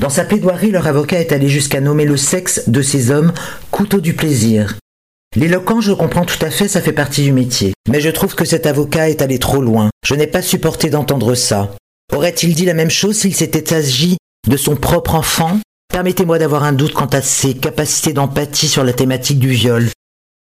Dans 0.00 0.10
sa 0.10 0.24
plaidoirie, 0.24 0.70
leur 0.70 0.86
avocat 0.86 1.20
est 1.20 1.32
allé 1.32 1.48
jusqu'à 1.48 1.80
nommer 1.80 2.06
le 2.06 2.16
sexe 2.16 2.68
de 2.68 2.82
ces 2.82 3.10
hommes 3.10 3.32
couteau 3.70 4.00
du 4.00 4.14
plaisir. 4.14 4.74
L'éloquence, 5.34 5.84
je 5.84 5.92
comprends 5.92 6.26
tout 6.26 6.44
à 6.44 6.50
fait, 6.50 6.68
ça 6.68 6.82
fait 6.82 6.92
partie 6.92 7.22
du 7.22 7.32
métier. 7.32 7.72
Mais 7.88 8.00
je 8.00 8.10
trouve 8.10 8.34
que 8.34 8.44
cet 8.44 8.66
avocat 8.66 9.08
est 9.08 9.22
allé 9.22 9.38
trop 9.38 9.62
loin. 9.62 9.88
Je 10.04 10.14
n'ai 10.14 10.26
pas 10.26 10.42
supporté 10.42 10.90
d'entendre 10.90 11.34
ça. 11.34 11.74
Aurait-il 12.12 12.54
dit 12.54 12.66
la 12.66 12.74
même 12.74 12.90
chose 12.90 13.16
s'il 13.16 13.34
s'était 13.34 13.72
agi 13.72 14.18
de 14.46 14.56
son 14.58 14.76
propre 14.76 15.14
enfant? 15.14 15.58
Permettez-moi 15.90 16.38
d'avoir 16.38 16.64
un 16.64 16.72
doute 16.72 16.92
quant 16.92 17.06
à 17.06 17.22
ses 17.22 17.54
capacités 17.54 18.12
d'empathie 18.12 18.68
sur 18.68 18.84
la 18.84 18.92
thématique 18.92 19.38
du 19.38 19.50
viol. 19.50 19.88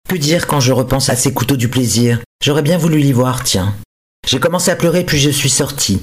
Que 0.08 0.16
dire 0.16 0.46
quand 0.46 0.60
je 0.60 0.72
repense 0.72 1.08
à 1.08 1.16
ces 1.16 1.32
couteaux 1.32 1.56
du 1.56 1.68
plaisir? 1.68 2.20
J'aurais 2.42 2.62
bien 2.62 2.76
voulu 2.76 2.98
l'y 2.98 3.12
voir, 3.12 3.42
tiens. 3.42 3.74
J'ai 4.26 4.40
commencé 4.40 4.70
à 4.70 4.76
pleurer 4.76 5.04
puis 5.04 5.18
je 5.18 5.30
suis 5.30 5.50
sorti. 5.50 6.02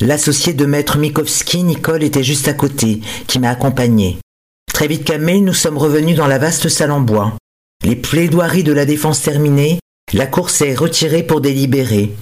L'associé 0.00 0.54
de 0.54 0.64
maître 0.64 0.96
Mikowski, 0.96 1.64
Nicole, 1.64 2.04
était 2.04 2.22
juste 2.22 2.48
à 2.48 2.54
côté, 2.54 3.00
qui 3.26 3.40
m'a 3.40 3.50
accompagné. 3.50 4.18
Très 4.72 4.86
vite 4.86 5.04
calmés, 5.04 5.40
nous 5.40 5.54
sommes 5.54 5.76
revenus 5.76 6.16
dans 6.16 6.26
la 6.28 6.38
vaste 6.38 6.68
salle 6.68 6.92
en 6.92 7.00
bois. 7.00 7.34
Les 7.84 7.96
plaidoiries 7.96 8.62
de 8.62 8.72
la 8.72 8.84
défense 8.84 9.22
terminées, 9.22 9.80
la 10.12 10.26
cour 10.26 10.50
s'est 10.50 10.74
retirée 10.74 11.24
pour 11.24 11.40
délibérer. 11.40 12.12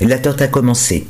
L'attente 0.00 0.42
a 0.42 0.48
commencé. 0.48 1.06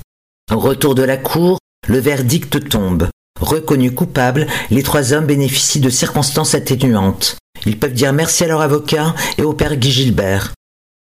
Au 0.53 0.59
retour 0.59 0.95
de 0.95 1.03
la 1.03 1.17
cour, 1.17 1.59
le 1.89 1.99
verdict 1.99 2.69
tombe. 2.69 3.09
Reconnus 3.41 3.93
coupables, 3.95 4.47
les 4.71 4.83
trois 4.83 5.15
hommes 5.15 5.25
bénéficient 5.25 5.81
de 5.81 5.89
circonstances 5.89 6.55
atténuantes. 6.55 7.39
Ils 7.65 7.79
peuvent 7.79 7.95
dire 7.95 8.13
merci 8.13 8.45
à 8.45 8.49
leur 8.49 8.61
avocat 8.61 9.15
et 9.39 9.43
au 9.43 9.55
père 9.55 9.77
Guy 9.77 9.91
Gilbert. 9.91 10.53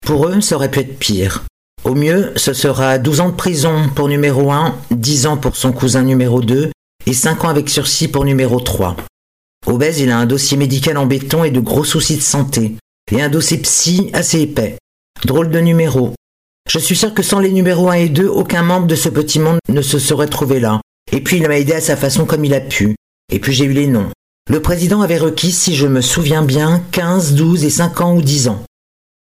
Pour 0.07 0.29
eux, 0.29 0.41
ça 0.41 0.57
aurait 0.57 0.71
pu 0.71 0.81
être 0.81 0.99
pire. 0.99 1.45
Au 1.85 1.95
mieux, 1.95 2.33
ce 2.37 2.55
sera 2.55 2.97
12 2.97 3.21
ans 3.21 3.29
de 3.29 3.35
prison 3.35 3.91
pour 3.95 4.09
numéro 4.09 4.51
1, 4.51 4.75
10 4.91 5.27
ans 5.27 5.37
pour 5.37 5.55
son 5.55 5.73
cousin 5.73 6.03
numéro 6.03 6.41
2 6.41 6.71
et 7.05 7.13
5 7.13 7.45
ans 7.45 7.49
avec 7.51 7.69
sursis 7.69 8.09
pour 8.09 8.25
numéro 8.25 8.59
3. 8.59 8.97
Obèse, 9.67 10.01
il 10.01 10.11
a 10.11 10.19
un 10.19 10.27
dossier 10.27 10.57
médical 10.57 10.97
en 10.97 11.05
béton 11.05 11.45
et 11.45 11.51
de 11.51 11.61
gros 11.61 11.85
soucis 11.85 12.17
de 12.17 12.23
santé. 12.23 12.77
Et 13.13 13.23
un 13.23 13.29
dossier 13.29 13.59
psy 13.59 14.11
assez 14.13 14.41
épais. 14.41 14.79
Drôle 15.25 15.51
de 15.51 15.61
numéro. 15.61 16.13
Je 16.69 16.79
suis 16.79 16.97
sûr 16.97 17.15
que 17.15 17.23
sans 17.23 17.39
les 17.39 17.53
numéros 17.53 17.89
1 17.89 17.95
et 17.95 18.09
2, 18.09 18.27
aucun 18.27 18.63
membre 18.63 18.89
de 18.89 18.97
ce 18.97 19.09
petit 19.09 19.39
monde 19.39 19.59
ne 19.69 19.83
se 19.83 19.99
serait 19.99 20.27
trouvé 20.27 20.59
là. 20.59 20.81
Et 21.13 21.21
puis 21.21 21.37
il 21.37 21.47
m'a 21.47 21.59
aidé 21.59 21.73
à 21.73 21.81
sa 21.81 21.97
façon 21.97 22.27
comme 22.27 22.45
il 22.45 22.55
a 22.55 22.61
pu. 22.61 22.97
Et 23.31 23.39
puis 23.39 23.53
j'ai 23.53 23.65
eu 23.65 23.73
les 23.73 23.87
noms. 23.87 24.11
Le 24.51 24.61
président 24.61 25.03
avait 25.03 25.19
requis, 25.19 25.53
si 25.53 25.75
je 25.75 25.87
me 25.87 26.01
souviens 26.01 26.43
bien, 26.43 26.83
15, 26.93 27.35
12 27.35 27.65
et 27.65 27.71
5 27.71 28.01
ans 28.01 28.15
ou 28.15 28.23
10 28.23 28.49
ans. 28.49 28.63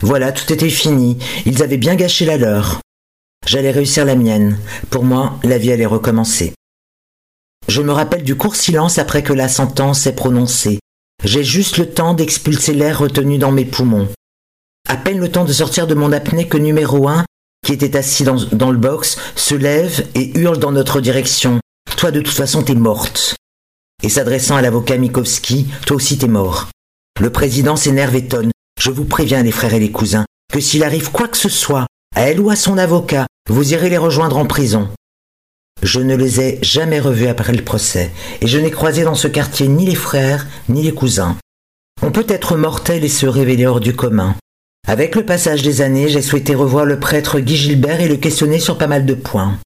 Voilà, 0.03 0.31
tout 0.31 0.51
était 0.51 0.69
fini. 0.69 1.17
Ils 1.45 1.63
avaient 1.63 1.77
bien 1.77 1.95
gâché 1.95 2.25
la 2.25 2.37
leur. 2.37 2.81
J'allais 3.47 3.71
réussir 3.71 4.05
la 4.05 4.15
mienne. 4.15 4.57
Pour 4.89 5.03
moi, 5.03 5.39
la 5.43 5.57
vie 5.57 5.71
allait 5.71 5.85
recommencer. 5.85 6.53
Je 7.67 7.81
me 7.81 7.91
rappelle 7.91 8.23
du 8.23 8.35
court 8.35 8.55
silence 8.55 8.99
après 8.99 9.23
que 9.23 9.33
la 9.33 9.47
sentence 9.47 10.05
est 10.05 10.15
prononcée. 10.15 10.79
J'ai 11.23 11.43
juste 11.43 11.77
le 11.77 11.87
temps 11.87 12.15
d'expulser 12.15 12.73
l'air 12.73 12.97
retenu 12.97 13.37
dans 13.37 13.51
mes 13.51 13.65
poumons. 13.65 14.07
À 14.89 14.97
peine 14.97 15.19
le 15.19 15.31
temps 15.31 15.45
de 15.45 15.53
sortir 15.53 15.85
de 15.85 15.93
mon 15.93 16.11
apnée 16.11 16.47
que 16.47 16.57
numéro 16.57 17.07
un, 17.07 17.25
qui 17.65 17.73
était 17.73 17.95
assis 17.95 18.23
dans, 18.23 18.71
le 18.71 18.77
box, 18.77 19.19
se 19.35 19.53
lève 19.53 20.07
et 20.15 20.37
hurle 20.39 20.57
dans 20.57 20.71
notre 20.71 20.99
direction. 20.99 21.59
Toi 21.95 22.09
de 22.09 22.21
toute 22.21 22.33
façon 22.33 22.63
t'es 22.63 22.73
morte. 22.73 23.35
Et 24.01 24.09
s'adressant 24.09 24.55
à 24.55 24.63
l'avocat 24.63 24.97
Mikowski, 24.97 25.67
toi 25.85 25.97
aussi 25.97 26.17
t'es 26.17 26.27
mort. 26.27 26.69
Le 27.19 27.29
président 27.29 27.75
s'énerve 27.75 28.15
et 28.15 28.27
tonne. 28.27 28.51
Je 28.79 28.89
vous 28.89 29.05
préviens 29.05 29.43
les 29.43 29.51
frères 29.51 29.75
et 29.75 29.79
les 29.79 29.91
cousins, 29.91 30.25
que 30.51 30.59
s'il 30.59 30.83
arrive 30.83 31.11
quoi 31.11 31.27
que 31.27 31.37
ce 31.37 31.49
soit, 31.49 31.85
à 32.15 32.21
elle 32.21 32.39
ou 32.39 32.49
à 32.49 32.55
son 32.55 32.79
avocat, 32.79 33.27
vous 33.47 33.73
irez 33.73 33.91
les 33.91 33.99
rejoindre 33.99 34.37
en 34.37 34.47
prison. 34.47 34.89
Je 35.83 35.99
ne 35.99 36.15
les 36.15 36.39
ai 36.41 36.59
jamais 36.61 36.99
revus 36.99 37.27
après 37.27 37.53
le 37.53 37.63
procès, 37.63 38.11
et 38.41 38.47
je 38.47 38.59
n'ai 38.59 38.71
croisé 38.71 39.03
dans 39.03 39.15
ce 39.15 39.27
quartier 39.27 39.67
ni 39.67 39.85
les 39.85 39.95
frères, 39.95 40.47
ni 40.69 40.83
les 40.83 40.93
cousins. 40.93 41.37
On 42.03 42.11
peut 42.11 42.25
être 42.29 42.55
mortel 42.55 43.03
et 43.03 43.09
se 43.09 43.25
révéler 43.25 43.65
hors 43.65 43.79
du 43.79 43.95
commun. 43.95 44.35
Avec 44.87 45.15
le 45.15 45.25
passage 45.25 45.61
des 45.61 45.81
années, 45.81 46.09
j'ai 46.09 46.21
souhaité 46.21 46.55
revoir 46.55 46.85
le 46.85 46.99
prêtre 46.99 47.39
Guy 47.39 47.55
Gilbert 47.55 48.01
et 48.01 48.07
le 48.07 48.17
questionner 48.17 48.59
sur 48.59 48.77
pas 48.77 48.87
mal 48.87 49.05
de 49.05 49.13
points. 49.13 49.57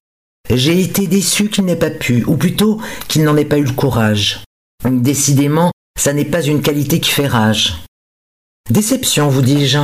J'ai 0.50 0.80
été 0.80 1.06
déçu 1.06 1.48
qu'il 1.48 1.64
n'ait 1.64 1.76
pas 1.76 1.90
pu, 1.90 2.24
ou 2.26 2.36
plutôt 2.36 2.80
qu'il 3.08 3.24
n'en 3.24 3.36
ait 3.36 3.44
pas 3.44 3.58
eu 3.58 3.64
le 3.64 3.72
courage. 3.72 4.44
Décidément, 4.88 5.70
ça 5.98 6.12
n'est 6.12 6.24
pas 6.24 6.42
une 6.42 6.62
qualité 6.62 7.00
qui 7.00 7.10
fait 7.10 7.26
rage. 7.26 7.82
Déception, 8.70 9.28
vous 9.28 9.42
dis-je. 9.42 9.78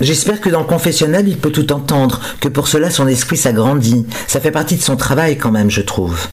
J'espère 0.00 0.40
que 0.40 0.48
dans 0.48 0.60
le 0.60 0.66
confessionnal, 0.66 1.28
il 1.28 1.38
peut 1.38 1.52
tout 1.52 1.72
entendre, 1.72 2.20
que 2.40 2.48
pour 2.48 2.68
cela 2.68 2.90
son 2.90 3.06
esprit 3.06 3.36
s'agrandit. 3.36 4.06
Ça 4.26 4.40
fait 4.40 4.50
partie 4.50 4.76
de 4.76 4.82
son 4.82 4.96
travail 4.96 5.38
quand 5.38 5.50
même, 5.50 5.70
je 5.70 5.82
trouve. 5.82 6.28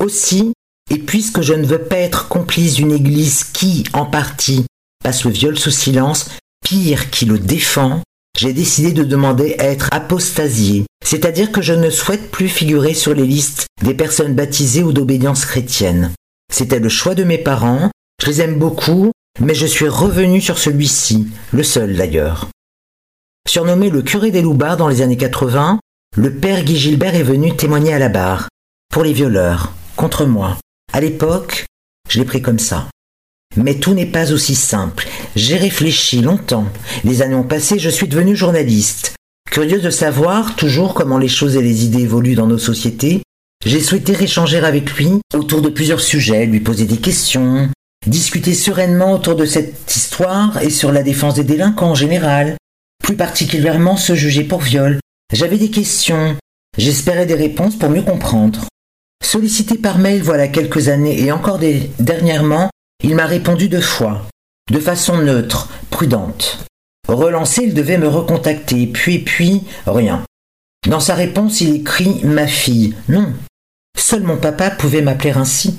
Aussi, 0.00 0.52
et 0.90 0.98
puisque 0.98 1.40
je 1.42 1.54
ne 1.54 1.66
veux 1.66 1.82
pas 1.82 1.96
être 1.96 2.28
complice 2.28 2.74
d'une 2.74 2.92
église 2.92 3.44
qui, 3.44 3.84
en 3.92 4.06
partie, 4.06 4.64
passe 5.02 5.24
le 5.24 5.30
viol 5.30 5.58
sous 5.58 5.70
silence, 5.70 6.30
pire 6.64 7.10
qui 7.10 7.24
le 7.24 7.38
défend, 7.38 8.02
j'ai 8.38 8.52
décidé 8.52 8.92
de 8.92 9.04
demander 9.04 9.56
à 9.58 9.64
être 9.64 9.88
apostasié, 9.90 10.86
c'est-à-dire 11.04 11.50
que 11.50 11.62
je 11.62 11.72
ne 11.72 11.90
souhaite 11.90 12.30
plus 12.30 12.48
figurer 12.48 12.94
sur 12.94 13.14
les 13.14 13.26
listes 13.26 13.66
des 13.82 13.94
personnes 13.94 14.34
baptisées 14.34 14.82
ou 14.82 14.92
d'obédience 14.92 15.44
chrétienne. 15.44 16.12
C'était 16.52 16.78
le 16.78 16.88
choix 16.88 17.14
de 17.14 17.24
mes 17.24 17.38
parents, 17.38 17.90
je 18.22 18.26
les 18.26 18.40
aime 18.40 18.58
beaucoup, 18.58 19.10
mais 19.40 19.54
je 19.54 19.66
suis 19.66 19.88
revenu 19.88 20.40
sur 20.40 20.58
celui-ci, 20.58 21.26
le 21.52 21.62
seul 21.62 21.96
d'ailleurs. 21.96 22.48
Surnommé 23.48 23.88
le 23.88 24.02
curé 24.02 24.30
des 24.30 24.42
Loubards 24.42 24.76
dans 24.76 24.88
les 24.88 25.00
années 25.00 25.16
80, 25.16 25.80
le 26.18 26.34
père 26.34 26.64
Guy 26.64 26.76
Gilbert 26.76 27.14
est 27.14 27.22
venu 27.22 27.56
témoigner 27.56 27.94
à 27.94 27.98
la 27.98 28.10
barre, 28.10 28.50
pour 28.92 29.02
les 29.02 29.14
violeurs, 29.14 29.72
contre 29.96 30.26
moi. 30.26 30.58
À 30.92 31.00
l'époque, 31.00 31.64
je 32.10 32.18
l'ai 32.18 32.26
pris 32.26 32.42
comme 32.42 32.58
ça. 32.58 32.88
Mais 33.56 33.76
tout 33.76 33.94
n'est 33.94 34.04
pas 34.04 34.32
aussi 34.32 34.54
simple. 34.54 35.08
J'ai 35.34 35.56
réfléchi 35.56 36.20
longtemps. 36.20 36.66
Les 37.04 37.22
années 37.22 37.36
ont 37.36 37.42
passé, 37.42 37.78
je 37.78 37.88
suis 37.88 38.06
devenu 38.06 38.36
journaliste. 38.36 39.14
Curieux 39.50 39.80
de 39.80 39.88
savoir 39.88 40.54
toujours 40.54 40.92
comment 40.92 41.16
les 41.16 41.26
choses 41.26 41.56
et 41.56 41.62
les 41.62 41.86
idées 41.86 42.02
évoluent 42.02 42.34
dans 42.34 42.46
nos 42.46 42.58
sociétés, 42.58 43.22
j'ai 43.64 43.80
souhaité 43.80 44.12
échanger 44.22 44.58
avec 44.58 44.92
lui 44.98 45.08
autour 45.32 45.62
de 45.62 45.70
plusieurs 45.70 46.00
sujets, 46.00 46.44
lui 46.44 46.60
poser 46.60 46.84
des 46.84 46.98
questions, 46.98 47.70
discuter 48.06 48.52
sereinement 48.52 49.14
autour 49.14 49.36
de 49.36 49.46
cette 49.46 49.96
histoire 49.96 50.60
et 50.60 50.68
sur 50.68 50.92
la 50.92 51.02
défense 51.02 51.36
des 51.36 51.44
délinquants 51.44 51.92
en 51.92 51.94
général, 51.94 52.57
plus 53.08 53.16
particulièrement 53.16 53.96
ceux 53.96 54.14
jugés 54.14 54.44
pour 54.44 54.60
viol. 54.60 55.00
J'avais 55.32 55.56
des 55.56 55.70
questions, 55.70 56.36
j'espérais 56.76 57.24
des 57.24 57.36
réponses 57.36 57.74
pour 57.74 57.88
mieux 57.88 58.02
comprendre. 58.02 58.66
Sollicité 59.24 59.78
par 59.78 59.96
mail 59.96 60.22
voilà 60.22 60.46
quelques 60.46 60.88
années 60.88 61.18
et 61.18 61.32
encore 61.32 61.58
dernièrement, 61.98 62.68
il 63.02 63.14
m'a 63.14 63.24
répondu 63.24 63.70
deux 63.70 63.80
fois, 63.80 64.26
de 64.70 64.78
façon 64.78 65.16
neutre, 65.16 65.70
prudente. 65.88 66.66
Relancé, 67.08 67.62
il 67.62 67.72
devait 67.72 67.96
me 67.96 68.08
recontacter, 68.08 68.86
puis, 68.86 69.20
puis, 69.20 69.62
rien. 69.86 70.22
Dans 70.86 71.00
sa 71.00 71.14
réponse, 71.14 71.62
il 71.62 71.76
écrit 71.76 72.20
ma 72.24 72.46
fille. 72.46 72.94
Non. 73.08 73.32
Seul 73.96 74.22
mon 74.22 74.36
papa 74.36 74.70
pouvait 74.70 75.00
m'appeler 75.00 75.30
ainsi. 75.30 75.78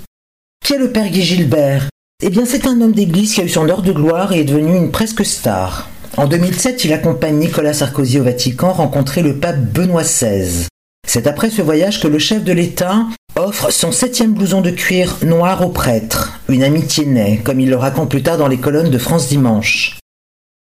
Qui 0.65 0.73
est 0.73 0.79
le 0.79 0.91
père 0.91 1.11
Guy 1.11 1.21
Gilbert? 1.21 1.89
Eh 2.23 2.31
bien, 2.31 2.45
c'est 2.45 2.65
un 2.65 2.81
homme 2.81 2.93
d'église 2.93 3.35
qui 3.35 3.41
a 3.41 3.43
eu 3.43 3.49
son 3.49 3.69
heure 3.69 3.83
de 3.83 3.93
gloire 3.93 4.33
et 4.33 4.39
est 4.39 4.45
devenu 4.45 4.75
une 4.75 4.89
presque 4.89 5.23
star. 5.23 5.87
En 6.19 6.27
2007, 6.27 6.83
il 6.83 6.91
accompagne 6.91 7.37
Nicolas 7.37 7.71
Sarkozy 7.71 8.19
au 8.19 8.25
Vatican 8.25 8.73
rencontrer 8.73 9.21
le 9.21 9.37
pape 9.37 9.61
Benoît 9.61 10.03
XVI. 10.03 10.67
C'est 11.07 11.27
après 11.27 11.49
ce 11.49 11.61
voyage 11.61 12.01
que 12.01 12.09
le 12.09 12.19
chef 12.19 12.43
de 12.43 12.51
l'État 12.51 13.05
offre 13.37 13.71
son 13.71 13.93
septième 13.93 14.33
blouson 14.33 14.59
de 14.59 14.69
cuir 14.69 15.15
noir 15.23 15.65
au 15.65 15.69
prêtre. 15.69 16.37
Une 16.49 16.63
amitié 16.63 17.05
naît, 17.05 17.39
comme 17.41 17.61
il 17.61 17.69
le 17.69 17.77
raconte 17.77 18.09
plus 18.09 18.21
tard 18.21 18.37
dans 18.37 18.49
les 18.49 18.57
colonnes 18.57 18.89
de 18.89 18.97
France 18.97 19.29
Dimanche. 19.29 19.97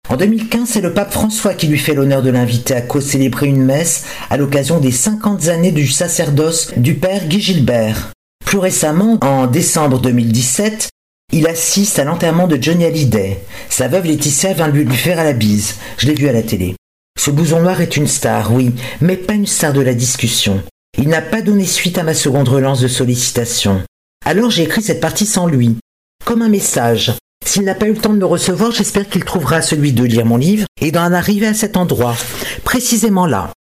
En 0.08 0.16
2015, 0.16 0.66
c'est 0.66 0.80
le 0.80 0.94
pape 0.94 1.12
François 1.12 1.52
qui 1.52 1.66
lui 1.66 1.78
fait 1.78 1.92
l'honneur 1.92 2.22
de 2.22 2.30
l'inviter 2.30 2.72
à 2.72 2.80
co-célébrer 2.80 3.48
une 3.48 3.66
messe 3.66 4.06
à 4.30 4.38
l'occasion 4.38 4.80
des 4.80 4.92
50 4.92 5.48
années 5.48 5.72
du 5.72 5.88
sacerdoce 5.88 6.72
du 6.78 6.94
père 6.94 7.26
Guy 7.26 7.42
Gilbert. 7.42 8.12
Plus 8.46 8.56
récemment, 8.56 9.18
en 9.20 9.46
décembre 9.46 10.00
2017, 10.00 10.88
il 11.34 11.48
assiste 11.48 11.98
à 11.98 12.04
l'enterrement 12.04 12.46
de 12.46 12.62
Johnny 12.62 12.84
Hallyday. 12.84 13.40
Sa 13.68 13.88
veuve 13.88 14.06
Laetitia 14.06 14.52
vient 14.52 14.68
lui, 14.68 14.88
faire 14.94 15.18
à 15.18 15.24
la 15.24 15.32
bise. 15.32 15.74
Je 15.98 16.06
l'ai 16.06 16.14
vu 16.14 16.28
à 16.28 16.32
la 16.32 16.42
télé. 16.42 16.76
Ce 17.18 17.32
blouson 17.32 17.60
noir 17.60 17.80
est 17.80 17.96
une 17.96 18.06
star, 18.06 18.52
oui, 18.52 18.72
mais 19.00 19.16
pas 19.16 19.34
une 19.34 19.46
star 19.46 19.72
de 19.72 19.80
la 19.80 19.94
discussion. 19.94 20.62
Il 20.96 21.08
n'a 21.08 21.22
pas 21.22 21.42
donné 21.42 21.64
suite 21.64 21.98
à 21.98 22.04
ma 22.04 22.14
seconde 22.14 22.48
relance 22.48 22.80
de 22.80 22.86
sollicitation. 22.86 23.82
Alors 24.24 24.52
j'ai 24.52 24.62
écrit 24.62 24.80
cette 24.80 25.00
partie 25.00 25.26
sans 25.26 25.48
lui, 25.48 25.76
comme 26.24 26.42
un 26.42 26.48
message. 26.48 27.14
S'il 27.44 27.64
n'a 27.64 27.74
pas 27.74 27.86
eu 27.86 27.94
le 27.94 28.00
temps 28.00 28.12
de 28.12 28.18
me 28.18 28.24
recevoir, 28.24 28.70
j'espère 28.70 29.08
qu'il 29.08 29.24
trouvera 29.24 29.60
celui 29.60 29.92
de 29.92 30.04
lire 30.04 30.26
mon 30.26 30.36
livre 30.36 30.66
et 30.80 30.92
d'en 30.92 31.12
arriver 31.12 31.48
à 31.48 31.54
cet 31.54 31.76
endroit, 31.76 32.16
précisément 32.62 33.26
là. 33.26 33.52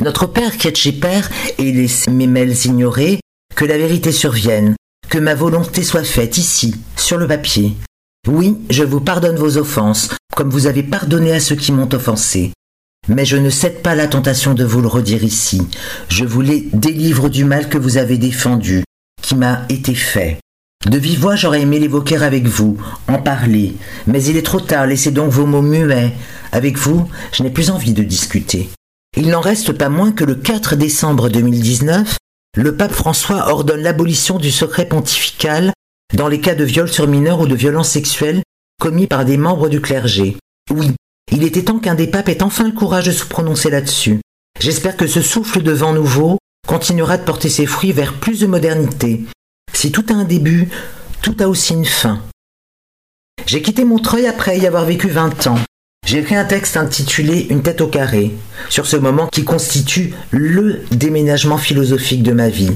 Notre 0.00 0.26
Père 0.26 0.56
qui 0.56 0.66
est 0.66 0.76
chez 0.76 0.92
Père 0.92 1.30
et 1.58 1.70
les 1.70 1.88
mémelles 2.10 2.66
ignorés, 2.66 3.20
que 3.54 3.64
la 3.64 3.78
vérité 3.78 4.10
survienne, 4.10 4.74
que 5.10 5.18
ma 5.18 5.34
volonté 5.34 5.82
soit 5.82 6.04
faite 6.04 6.38
ici, 6.38 6.76
sur 6.96 7.18
le 7.18 7.26
papier. 7.26 7.76
Oui, 8.28 8.56
je 8.70 8.84
vous 8.84 9.00
pardonne 9.00 9.36
vos 9.36 9.58
offenses, 9.58 10.08
comme 10.36 10.50
vous 10.50 10.68
avez 10.68 10.84
pardonné 10.84 11.32
à 11.32 11.40
ceux 11.40 11.56
qui 11.56 11.72
m'ont 11.72 11.92
offensé. 11.92 12.52
Mais 13.08 13.24
je 13.24 13.36
ne 13.36 13.50
cède 13.50 13.82
pas 13.82 13.96
la 13.96 14.06
tentation 14.06 14.54
de 14.54 14.64
vous 14.64 14.80
le 14.80 14.86
redire 14.86 15.24
ici. 15.24 15.62
Je 16.08 16.24
vous 16.24 16.42
les 16.42 16.68
délivre 16.72 17.28
du 17.28 17.44
mal 17.44 17.68
que 17.68 17.76
vous 17.78 17.96
avez 17.96 18.18
défendu, 18.18 18.84
qui 19.20 19.34
m'a 19.34 19.62
été 19.68 19.96
fait. 19.96 20.38
De 20.88 20.96
vive 20.96 21.20
voix, 21.20 21.34
j'aurais 21.34 21.62
aimé 21.62 21.80
l'évoquer 21.80 22.16
avec 22.16 22.46
vous, 22.46 22.80
en 23.08 23.18
parler. 23.18 23.74
Mais 24.06 24.22
il 24.22 24.36
est 24.36 24.46
trop 24.46 24.60
tard, 24.60 24.86
laissez 24.86 25.10
donc 25.10 25.30
vos 25.30 25.44
mots 25.44 25.60
muets. 25.60 26.12
Avec 26.52 26.78
vous, 26.78 27.08
je 27.32 27.42
n'ai 27.42 27.50
plus 27.50 27.70
envie 27.70 27.94
de 27.94 28.04
discuter. 28.04 28.70
Il 29.16 29.28
n'en 29.30 29.40
reste 29.40 29.72
pas 29.72 29.88
moins 29.88 30.12
que 30.12 30.24
le 30.24 30.36
4 30.36 30.76
décembre 30.76 31.28
2019, 31.28 32.16
le 32.56 32.76
pape 32.76 32.92
François 32.92 33.48
ordonne 33.48 33.82
l'abolition 33.82 34.38
du 34.38 34.50
secret 34.50 34.88
pontifical 34.88 35.72
dans 36.14 36.26
les 36.26 36.40
cas 36.40 36.56
de 36.56 36.64
viol 36.64 36.88
sur 36.88 37.06
mineurs 37.06 37.40
ou 37.40 37.46
de 37.46 37.54
violences 37.54 37.90
sexuelles 37.90 38.42
commis 38.80 39.06
par 39.06 39.24
des 39.24 39.36
membres 39.36 39.68
du 39.68 39.80
clergé. 39.80 40.36
Oui, 40.70 40.92
il 41.30 41.44
était 41.44 41.62
temps 41.62 41.78
qu'un 41.78 41.94
des 41.94 42.08
papes 42.08 42.28
ait 42.28 42.42
enfin 42.42 42.64
le 42.64 42.74
courage 42.74 43.06
de 43.06 43.12
se 43.12 43.24
prononcer 43.24 43.70
là-dessus. 43.70 44.20
J'espère 44.58 44.96
que 44.96 45.06
ce 45.06 45.22
souffle 45.22 45.62
de 45.62 45.70
vent 45.70 45.92
nouveau 45.92 46.38
continuera 46.66 47.18
de 47.18 47.24
porter 47.24 47.48
ses 47.48 47.66
fruits 47.66 47.92
vers 47.92 48.14
plus 48.14 48.40
de 48.40 48.46
modernité. 48.46 49.24
Si 49.72 49.92
tout 49.92 50.04
a 50.10 50.14
un 50.14 50.24
début, 50.24 50.68
tout 51.22 51.36
a 51.38 51.46
aussi 51.46 51.74
une 51.74 51.84
fin. 51.84 52.20
J'ai 53.46 53.62
quitté 53.62 53.84
Montreuil 53.84 54.26
après 54.26 54.58
y 54.58 54.66
avoir 54.66 54.84
vécu 54.84 55.08
20 55.08 55.46
ans. 55.46 55.58
J'ai 56.06 56.18
écrit 56.18 56.34
un 56.34 56.44
texte 56.44 56.76
intitulé 56.76 57.46
Une 57.50 57.62
tête 57.62 57.80
au 57.80 57.86
carré, 57.86 58.32
sur 58.68 58.86
ce 58.86 58.96
moment 58.96 59.28
qui 59.28 59.44
constitue 59.44 60.12
le 60.32 60.82
déménagement 60.90 61.58
philosophique 61.58 62.22
de 62.22 62.32
ma 62.32 62.48
vie. 62.48 62.72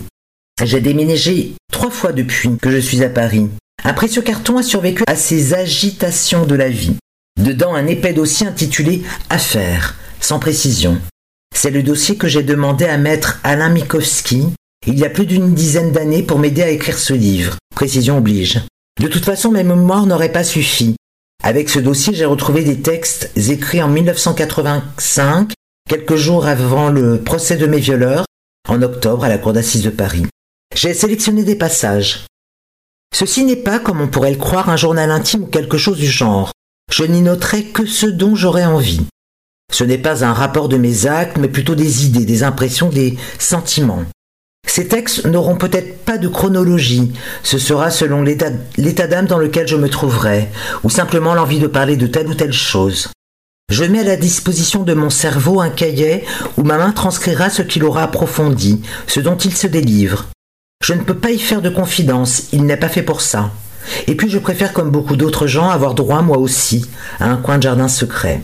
J'ai 0.63 0.81
déménagé 0.81 1.55
trois 1.73 1.91
fois 1.91 2.13
depuis 2.13 2.57
que 2.63 2.71
je 2.71 2.79
suis 2.79 3.03
à 3.03 3.09
Paris. 3.09 3.49
Un 3.83 3.93
précieux 3.93 4.23
carton 4.23 4.57
a 4.57 4.63
survécu 4.63 5.03
à 5.09 5.17
ces 5.17 5.53
agitations 5.53 6.47
de 6.47 6.55
la 6.55 6.69
vie. 6.69 6.97
Dedans, 7.41 7.75
un 7.75 7.89
épais 7.89 8.13
dossier 8.13 8.47
intitulé 8.47 9.03
Affaires, 9.31 9.97
sans 10.21 10.39
précision. 10.39 11.01
C'est 11.55 11.71
le 11.71 11.83
dossier 11.83 12.17
que 12.17 12.29
j'ai 12.29 12.45
demandé 12.45 12.85
à 12.85 12.99
maître 12.99 13.41
Alain 13.43 13.71
Mikowski 13.71 14.47
il 14.87 14.99
y 14.99 15.05
a 15.05 15.11
plus 15.11 15.27
d'une 15.27 15.55
dizaine 15.55 15.93
d'années 15.93 16.23
pour 16.23 16.39
m'aider 16.39 16.63
à 16.63 16.71
écrire 16.71 16.99
ce 16.99 17.15
livre. 17.15 17.57
Précision 17.75 18.19
oblige. 18.19 18.61
De 19.01 19.09
toute 19.09 19.25
façon, 19.25 19.51
mes 19.51 19.65
mémoires 19.65 20.07
n'auraient 20.07 20.33
pas 20.33 20.45
suffi. 20.45 20.95
Avec 21.47 21.69
ce 21.69 21.79
dossier, 21.79 22.15
j'ai 22.15 22.25
retrouvé 22.25 22.65
des 22.65 22.81
textes 22.81 23.31
écrits 23.37 23.83
en 23.83 23.89
1985, 23.89 25.53
quelques 25.87 26.17
jours 26.17 26.47
avant 26.47 26.89
le 26.89 27.21
procès 27.21 27.59
de 27.59 27.67
mes 27.67 27.81
violeurs, 27.81 28.25
en 28.67 28.81
octobre 28.81 29.25
à 29.25 29.29
la 29.29 29.37
cour 29.37 29.53
d'assises 29.53 29.83
de 29.83 29.91
Paris. 29.91 30.25
J'ai 30.75 30.95
sélectionné 30.95 31.45
des 31.45 31.55
passages. 31.55 32.25
Ceci 33.15 33.45
n'est 33.45 33.57
pas, 33.57 33.79
comme 33.79 34.01
on 34.01 34.09
pourrait 34.09 34.31
le 34.31 34.39
croire, 34.39 34.71
un 34.71 34.79
journal 34.79 35.11
intime 35.11 35.43
ou 35.43 35.47
quelque 35.47 35.77
chose 35.77 35.99
du 35.99 36.07
genre. 36.07 36.51
Je 36.91 37.05
n'y 37.05 37.21
noterai 37.21 37.65
que 37.65 37.85
ce 37.85 38.07
dont 38.07 38.35
j'aurais 38.35 38.65
envie. 38.65 39.05
Ce 39.71 39.85
n'est 39.85 39.99
pas 39.99 40.25
un 40.25 40.33
rapport 40.33 40.71
de 40.71 40.79
mes 40.79 41.05
actes, 41.05 41.37
mais 41.37 41.49
plutôt 41.49 41.75
des 41.75 42.07
idées, 42.07 42.25
des 42.25 42.43
impressions, 42.43 42.89
des 42.89 43.19
sentiments. 43.39 44.07
Ces 44.67 44.89
textes 44.89 45.27
n'auront 45.27 45.57
peut-être 45.57 46.05
pas 46.05 46.19
de 46.19 46.29
chronologie, 46.29 47.13
ce 47.43 47.59
sera 47.59 47.91
selon 47.91 48.23
l'état 48.23 49.07
d'âme 49.07 49.27
dans 49.27 49.39
lequel 49.39 49.69
je 49.69 49.77
me 49.77 49.89
trouverai, 49.89 50.49
ou 50.83 50.91
simplement 50.91 51.35
l'envie 51.35 51.61
de 51.61 51.67
parler 51.67 51.97
de 51.97 52.07
telle 52.07 52.29
ou 52.29 52.35
telle 52.35 52.53
chose. 52.53 53.09
Je 53.71 53.85
mets 53.85 54.01
à 54.01 54.05
la 54.05 54.17
disposition 54.17 54.83
de 54.83 54.95
mon 54.95 55.11
cerveau 55.11 55.61
un 55.61 55.71
cahier 55.71 56.25
où 56.57 56.63
ma 56.63 56.77
main 56.77 56.93
transcrira 56.93 57.51
ce 57.51 57.63
qu'il 57.63 57.85
aura 57.85 58.03
approfondi, 58.03 58.83
ce 59.07 59.21
dont 59.21 59.37
il 59.37 59.57
se 59.57 59.67
délivre. 59.67 60.27
Je 60.83 60.93
ne 60.93 61.03
peux 61.03 61.17
pas 61.17 61.31
y 61.31 61.39
faire 61.39 61.63
de 61.63 61.71
confidence, 61.71 62.45
il 62.53 62.65
n'est 62.65 62.77
pas 62.77 62.89
fait 62.89 63.03
pour 63.03 63.21
ça. 63.21 63.51
Et 64.07 64.17
puis 64.17 64.29
je 64.29 64.39
préfère, 64.39 64.73
comme 64.73 64.91
beaucoup 64.91 65.17
d'autres 65.17 65.47
gens, 65.47 65.71
avoir 65.71 65.95
droit, 65.95 66.23
moi 66.23 66.39
aussi, 66.39 66.87
à 67.21 67.31
un 67.31 67.37
coin 67.37 67.59
de 67.59 67.63
jardin 67.63 67.89
secret. 67.89 68.43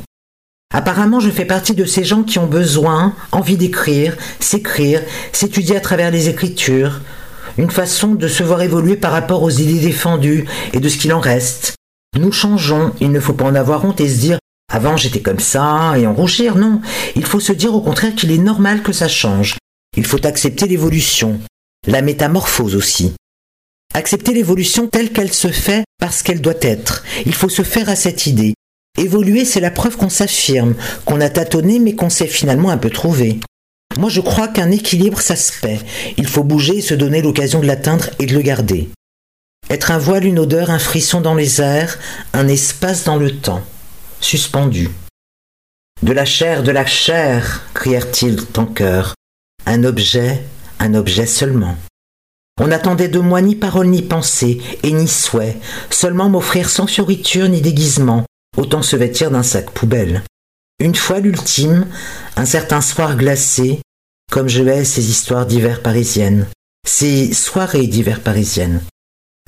Apparemment, 0.72 1.18
je 1.18 1.30
fais 1.30 1.44
partie 1.44 1.74
de 1.74 1.84
ces 1.84 2.04
gens 2.04 2.22
qui 2.22 2.38
ont 2.38 2.46
besoin, 2.46 3.14
envie 3.32 3.56
d'écrire, 3.56 4.16
s'écrire, 4.38 5.02
s'étudier 5.32 5.76
à 5.76 5.80
travers 5.80 6.12
les 6.12 6.28
écritures, 6.28 7.00
une 7.58 7.70
façon 7.70 8.14
de 8.14 8.28
se 8.28 8.44
voir 8.44 8.62
évoluer 8.62 8.96
par 8.96 9.10
rapport 9.10 9.42
aux 9.42 9.50
idées 9.50 9.80
défendues 9.80 10.46
et 10.72 10.78
de 10.78 10.88
ce 10.88 10.96
qu'il 10.96 11.12
en 11.12 11.18
reste. 11.18 11.74
Nous 12.16 12.30
changeons, 12.30 12.92
il 13.00 13.10
ne 13.10 13.20
faut 13.20 13.32
pas 13.32 13.44
en 13.44 13.54
avoir 13.54 13.84
honte 13.84 14.00
et 14.00 14.08
se 14.08 14.20
dire 14.20 14.38
avant 14.72 14.96
j'étais 14.96 15.20
comme 15.20 15.40
ça 15.40 15.94
et 15.98 16.06
en 16.06 16.14
rougir, 16.14 16.54
non. 16.54 16.80
Il 17.16 17.26
faut 17.26 17.40
se 17.40 17.52
dire 17.52 17.74
au 17.74 17.80
contraire 17.80 18.14
qu'il 18.14 18.30
est 18.30 18.38
normal 18.38 18.82
que 18.82 18.92
ça 18.92 19.08
change. 19.08 19.56
Il 19.96 20.06
faut 20.06 20.24
accepter 20.24 20.68
l'évolution, 20.68 21.40
la 21.88 22.02
métamorphose 22.02 22.76
aussi. 22.76 23.12
Accepter 23.92 24.32
l'évolution 24.32 24.86
telle 24.86 25.10
qu'elle 25.10 25.32
se 25.32 25.48
fait 25.48 25.82
parce 25.98 26.22
qu'elle 26.22 26.40
doit 26.40 26.54
être. 26.60 27.02
Il 27.26 27.34
faut 27.34 27.48
se 27.48 27.62
faire 27.62 27.88
à 27.88 27.96
cette 27.96 28.26
idée. 28.28 28.54
Évoluer, 28.98 29.44
c'est 29.44 29.60
la 29.60 29.70
preuve 29.70 29.96
qu'on 29.96 30.08
s'affirme, 30.08 30.74
qu'on 31.04 31.20
a 31.20 31.30
tâtonné 31.30 31.78
mais 31.78 31.94
qu'on 31.94 32.10
s'est 32.10 32.26
finalement 32.26 32.70
un 32.70 32.78
peu 32.78 32.90
trouvé. 32.90 33.40
Moi 33.98 34.08
je 34.08 34.20
crois 34.20 34.48
qu'un 34.48 34.70
équilibre, 34.70 35.20
ça 35.20 35.36
se 35.36 35.58
paie. 35.60 35.80
Il 36.16 36.26
faut 36.26 36.44
bouger 36.44 36.78
et 36.78 36.82
se 36.82 36.94
donner 36.94 37.22
l'occasion 37.22 37.60
de 37.60 37.66
l'atteindre 37.66 38.10
et 38.18 38.26
de 38.26 38.34
le 38.34 38.42
garder. 38.42 38.88
Être 39.68 39.90
un 39.92 39.98
voile, 39.98 40.24
une 40.24 40.38
odeur, 40.38 40.70
un 40.70 40.78
frisson 40.78 41.20
dans 41.20 41.34
les 41.34 41.60
airs, 41.60 41.98
un 42.32 42.48
espace 42.48 43.04
dans 43.04 43.16
le 43.16 43.36
temps, 43.36 43.62
suspendu. 44.20 44.90
De 46.02 46.12
la 46.12 46.24
chair, 46.24 46.62
de 46.62 46.70
la 46.70 46.86
chair, 46.86 47.62
crièrent-ils 47.74 48.40
en 48.56 48.66
chœur. 48.66 49.14
Un 49.66 49.84
objet, 49.84 50.42
un 50.78 50.94
objet 50.94 51.26
seulement. 51.26 51.76
On 52.58 52.68
n'attendait 52.68 53.08
de 53.08 53.20
moi 53.20 53.40
ni 53.42 53.54
parole 53.54 53.86
ni 53.88 54.02
pensée, 54.02 54.60
et 54.82 54.92
ni 54.92 55.08
souhait, 55.08 55.58
seulement 55.90 56.28
m'offrir 56.28 56.68
sans 56.68 56.86
fioriture 56.86 57.48
ni 57.48 57.60
déguisement, 57.60 58.24
autant 58.56 58.82
se 58.82 58.96
vêtir 58.96 59.30
d'un 59.30 59.42
sac 59.42 59.70
poubelle. 59.70 60.22
Une 60.80 60.94
fois 60.94 61.20
l'ultime, 61.20 61.86
un 62.36 62.46
certain 62.46 62.80
soir 62.80 63.16
glacé, 63.16 63.80
comme 64.30 64.48
je 64.48 64.62
hais 64.62 64.84
ces 64.84 65.10
histoires 65.10 65.46
d'hiver 65.46 65.82
parisiennes, 65.82 66.46
ces 66.86 67.32
soirées 67.32 67.86
d'hiver 67.86 68.20
parisiennes. 68.20 68.80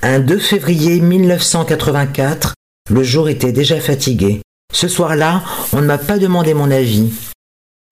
Un 0.01 0.19
2 0.19 0.37
février 0.37 0.99
1984, 0.99 2.53
le 2.89 3.03
jour 3.03 3.29
était 3.29 3.51
déjà 3.51 3.79
fatigué. 3.79 4.41
Ce 4.73 4.87
soir-là, 4.87 5.43
on 5.71 5.81
ne 5.81 5.87
m'a 5.87 5.97
pas 5.97 6.19
demandé 6.19 6.53
mon 6.53 6.69
avis. 6.69 7.13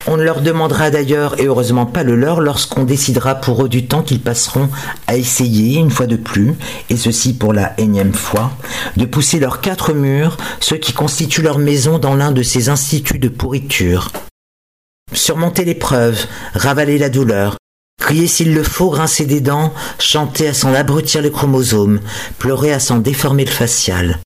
On 0.07 0.17
ne 0.17 0.23
leur 0.23 0.41
demandera 0.41 0.89
d'ailleurs, 0.89 1.39
et 1.39 1.45
heureusement 1.45 1.85
pas 1.85 2.03
le 2.03 2.15
leur, 2.15 2.41
lorsqu'on 2.41 2.83
décidera 2.83 3.35
pour 3.35 3.63
eux 3.63 3.69
du 3.69 3.85
temps 3.85 4.01
qu'ils 4.01 4.19
passeront 4.19 4.69
à 5.05 5.15
essayer, 5.15 5.77
une 5.77 5.91
fois 5.91 6.07
de 6.07 6.15
plus, 6.15 6.55
et 6.89 6.97
ceci 6.97 7.33
pour 7.33 7.53
la 7.53 7.79
énième 7.79 8.13
fois, 8.13 8.51
de 8.97 9.05
pousser 9.05 9.39
leurs 9.39 9.61
quatre 9.61 9.93
murs, 9.93 10.37
ceux 10.59 10.77
qui 10.77 10.93
constituent 10.93 11.43
leur 11.43 11.59
maison 11.59 11.99
dans 11.99 12.15
l'un 12.15 12.31
de 12.31 12.41
ces 12.41 12.69
instituts 12.69 13.19
de 13.19 13.29
pourriture. 13.29 14.11
Surmonter 15.13 15.65
l'épreuve, 15.65 16.25
ravaler 16.55 16.97
la 16.97 17.09
douleur, 17.09 17.57
crier 17.99 18.27
s'il 18.27 18.55
le 18.55 18.63
faut, 18.63 18.89
grincer 18.89 19.25
des 19.25 19.41
dents, 19.41 19.71
chanter 19.99 20.47
à 20.47 20.53
s'en 20.53 20.73
abrutir 20.73 21.21
les 21.21 21.31
chromosomes, 21.31 21.99
pleurer 22.39 22.73
à 22.73 22.79
s'en 22.79 22.97
déformer 22.97 23.45
le 23.45 23.51
facial. 23.51 24.19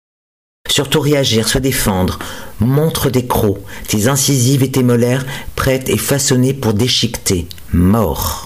Surtout 0.69 0.99
réagir, 0.99 1.47
se 1.47 1.57
défendre, 1.57 2.19
montre 2.59 3.09
des 3.09 3.27
crocs, 3.27 3.61
tes 3.87 4.07
incisives 4.07 4.63
et 4.63 4.71
tes 4.71 4.83
molaires 4.83 5.25
prêtes 5.55 5.89
et 5.89 5.97
façonnées 5.97 6.53
pour 6.53 6.73
déchiqueter, 6.73 7.47
mort. 7.71 8.45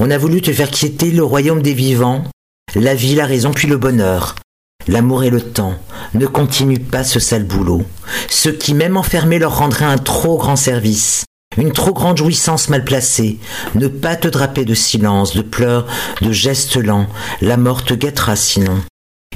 On 0.00 0.10
a 0.10 0.18
voulu 0.18 0.42
te 0.42 0.52
faire 0.52 0.70
quitter 0.70 1.10
le 1.10 1.22
royaume 1.22 1.62
des 1.62 1.74
vivants, 1.74 2.24
la 2.74 2.94
vie, 2.94 3.14
la 3.14 3.26
raison, 3.26 3.52
puis 3.52 3.68
le 3.68 3.76
bonheur. 3.76 4.34
L'amour 4.88 5.24
et 5.24 5.30
le 5.30 5.40
temps 5.40 5.76
ne 6.14 6.26
continuent 6.26 6.84
pas 6.84 7.04
ce 7.04 7.20
sale 7.20 7.44
boulot. 7.44 7.84
Ce 8.28 8.48
qui, 8.48 8.74
même 8.74 8.96
enfermés, 8.96 9.38
leur 9.38 9.58
rendrait 9.58 9.84
un 9.84 9.98
trop 9.98 10.36
grand 10.36 10.56
service, 10.56 11.24
une 11.56 11.72
trop 11.72 11.92
grande 11.92 12.18
jouissance 12.18 12.68
mal 12.68 12.84
placée. 12.84 13.38
Ne 13.74 13.88
pas 13.88 14.16
te 14.16 14.28
draper 14.28 14.64
de 14.64 14.74
silence, 14.74 15.34
de 15.34 15.42
pleurs, 15.42 15.86
de 16.20 16.32
gestes 16.32 16.76
lents. 16.76 17.06
La 17.40 17.56
mort 17.56 17.84
te 17.84 17.94
guettera 17.94 18.36
sinon. 18.36 18.82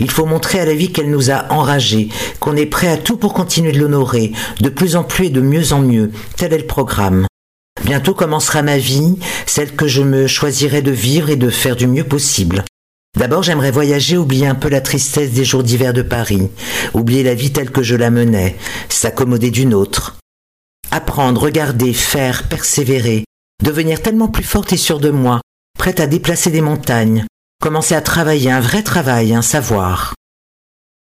Il 0.00 0.10
faut 0.10 0.26
montrer 0.26 0.60
à 0.60 0.64
la 0.64 0.74
vie 0.74 0.92
qu'elle 0.92 1.10
nous 1.10 1.30
a 1.30 1.52
enragés, 1.52 2.08
qu'on 2.40 2.56
est 2.56 2.66
prêt 2.66 2.88
à 2.88 2.96
tout 2.96 3.16
pour 3.16 3.34
continuer 3.34 3.72
de 3.72 3.78
l'honorer, 3.78 4.32
de 4.60 4.68
plus 4.68 4.96
en 4.96 5.04
plus 5.04 5.26
et 5.26 5.30
de 5.30 5.40
mieux 5.40 5.72
en 5.72 5.80
mieux. 5.80 6.10
Tel 6.36 6.52
est 6.52 6.58
le 6.58 6.66
programme. 6.66 7.26
Bientôt 7.84 8.14
commencera 8.14 8.62
ma 8.62 8.78
vie, 8.78 9.18
celle 9.46 9.74
que 9.74 9.86
je 9.86 10.02
me 10.02 10.26
choisirai 10.26 10.82
de 10.82 10.90
vivre 10.90 11.30
et 11.30 11.36
de 11.36 11.50
faire 11.50 11.76
du 11.76 11.86
mieux 11.86 12.04
possible. 12.04 12.64
D'abord, 13.16 13.42
j'aimerais 13.42 13.70
voyager, 13.70 14.16
oublier 14.16 14.46
un 14.46 14.54
peu 14.54 14.68
la 14.68 14.80
tristesse 14.80 15.32
des 15.32 15.44
jours 15.44 15.62
d'hiver 15.62 15.92
de 15.92 16.02
Paris, 16.02 16.50
oublier 16.94 17.22
la 17.22 17.34
vie 17.34 17.52
telle 17.52 17.70
que 17.70 17.82
je 17.82 17.96
la 17.96 18.10
menais, 18.10 18.56
s'accommoder 18.88 19.50
d'une 19.50 19.74
autre. 19.74 20.18
Apprendre, 20.90 21.40
regarder, 21.40 21.92
faire, 21.92 22.48
persévérer, 22.48 23.24
devenir 23.64 24.02
tellement 24.02 24.28
plus 24.28 24.44
forte 24.44 24.72
et 24.72 24.76
sûre 24.76 25.00
de 25.00 25.10
moi, 25.10 25.40
prête 25.78 26.00
à 26.00 26.06
déplacer 26.06 26.50
des 26.50 26.60
montagnes, 26.60 27.24
commencer 27.62 27.94
à 27.94 28.00
travailler, 28.00 28.50
un 28.50 28.60
vrai 28.60 28.82
travail, 28.82 29.34
un 29.34 29.42
savoir. 29.42 30.14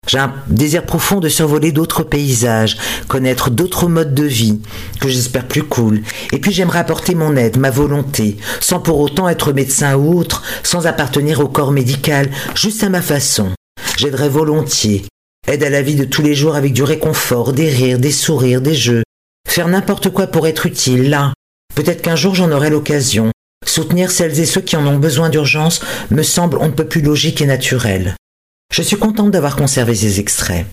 J'ai 0.08 0.20
un 0.20 0.34
désir 0.48 0.86
profond 0.86 1.20
de 1.20 1.28
survoler 1.28 1.74
d'autres 1.74 2.04
paysages, 2.04 2.78
connaître 3.10 3.50
d'autres 3.50 3.88
modes 3.88 4.16
de 4.16 4.24
vie, 4.24 4.62
que 5.02 5.10
j'espère 5.10 5.48
plus 5.48 5.64
cool. 5.64 6.02
Et 6.32 6.40
puis 6.40 6.54
j'aimerais 6.54 6.80
apporter 6.80 7.14
mon 7.14 7.36
aide, 7.36 7.58
ma 7.58 7.70
volonté, 7.70 8.38
sans 8.62 8.80
pour 8.80 9.02
autant 9.02 9.28
être 9.28 9.52
médecin 9.52 9.98
ou 9.98 10.18
autre, 10.18 10.44
sans 10.64 10.88
appartenir 10.88 11.42
au 11.42 11.50
corps 11.50 11.74
médical, 11.74 12.30
juste 12.56 12.84
à 12.84 12.90
ma 12.90 13.02
façon. 13.02 13.50
J'aiderais 13.98 14.30
volontiers. 14.30 15.04
Aide 15.48 15.64
à 15.64 15.70
la 15.70 15.82
vie 15.82 15.96
de 15.96 16.06
tous 16.06 16.22
les 16.22 16.36
jours 16.36 16.56
avec 16.56 16.72
du 16.72 16.84
réconfort, 16.84 17.52
des 17.52 17.70
rires, 17.70 18.00
des 18.00 18.12
sourires, 18.12 18.62
des 18.62 18.76
jeux. 18.76 19.04
Faire 19.48 19.68
n'importe 19.68 20.10
quoi 20.10 20.28
pour 20.28 20.48
être 20.48 20.66
utile, 20.66 21.10
là. 21.10 21.34
Peut-être 21.76 22.02
qu'un 22.02 22.16
jour 22.16 22.34
j'en 22.34 22.52
aurai 22.52 22.70
l'occasion. 22.70 23.32
Soutenir 23.68 24.12
celles 24.12 24.40
et 24.40 24.46
ceux 24.46 24.62
qui 24.62 24.76
en 24.76 24.88
ont 24.88 24.98
besoin 24.98 25.30
d'urgence 25.30 25.82
me 26.10 26.24
semble 26.24 26.58
on 26.60 26.68
ne 26.68 26.74
peut 26.74 26.88
plus 26.88 27.02
logique 27.02 27.42
et 27.42 27.46
naturel. 27.46 28.16
Je 28.74 28.82
suis 28.82 28.98
contente 28.98 29.32
d'avoir 29.32 29.56
conservé 29.56 29.94
ces 29.96 30.20
extraits. 30.20 30.66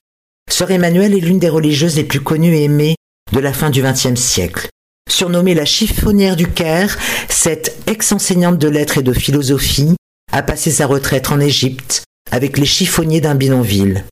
Sœur 0.51 0.71
Emmanuelle 0.71 1.15
est 1.15 1.21
l'une 1.21 1.39
des 1.39 1.49
religieuses 1.49 1.97
les 1.97 2.05
plus 2.05 2.21
connues 2.21 2.55
et 2.55 2.65
aimées 2.65 2.97
de 3.33 3.41
la 3.41 3.53
fin 3.53 3.71
du 3.71 3.83
XXe 3.83 4.21
siècle. 4.21 4.69
Surnommée 5.11 5.55
la 5.55 5.65
chiffonnière 5.65 6.37
du 6.37 6.49
Caire, 6.49 6.97
cette 7.29 7.77
ex-enseignante 7.87 8.59
de 8.59 8.69
lettres 8.69 8.99
et 8.99 9.03
de 9.03 9.13
philosophie 9.13 9.97
a 10.33 10.43
passé 10.43 10.71
sa 10.71 10.87
retraite 10.87 11.31
en 11.31 11.41
Égypte 11.41 12.05
avec 12.31 12.59
les 12.59 12.67
chiffonniers 12.67 13.21
d'un 13.21 13.35
bidonville. 13.35 14.05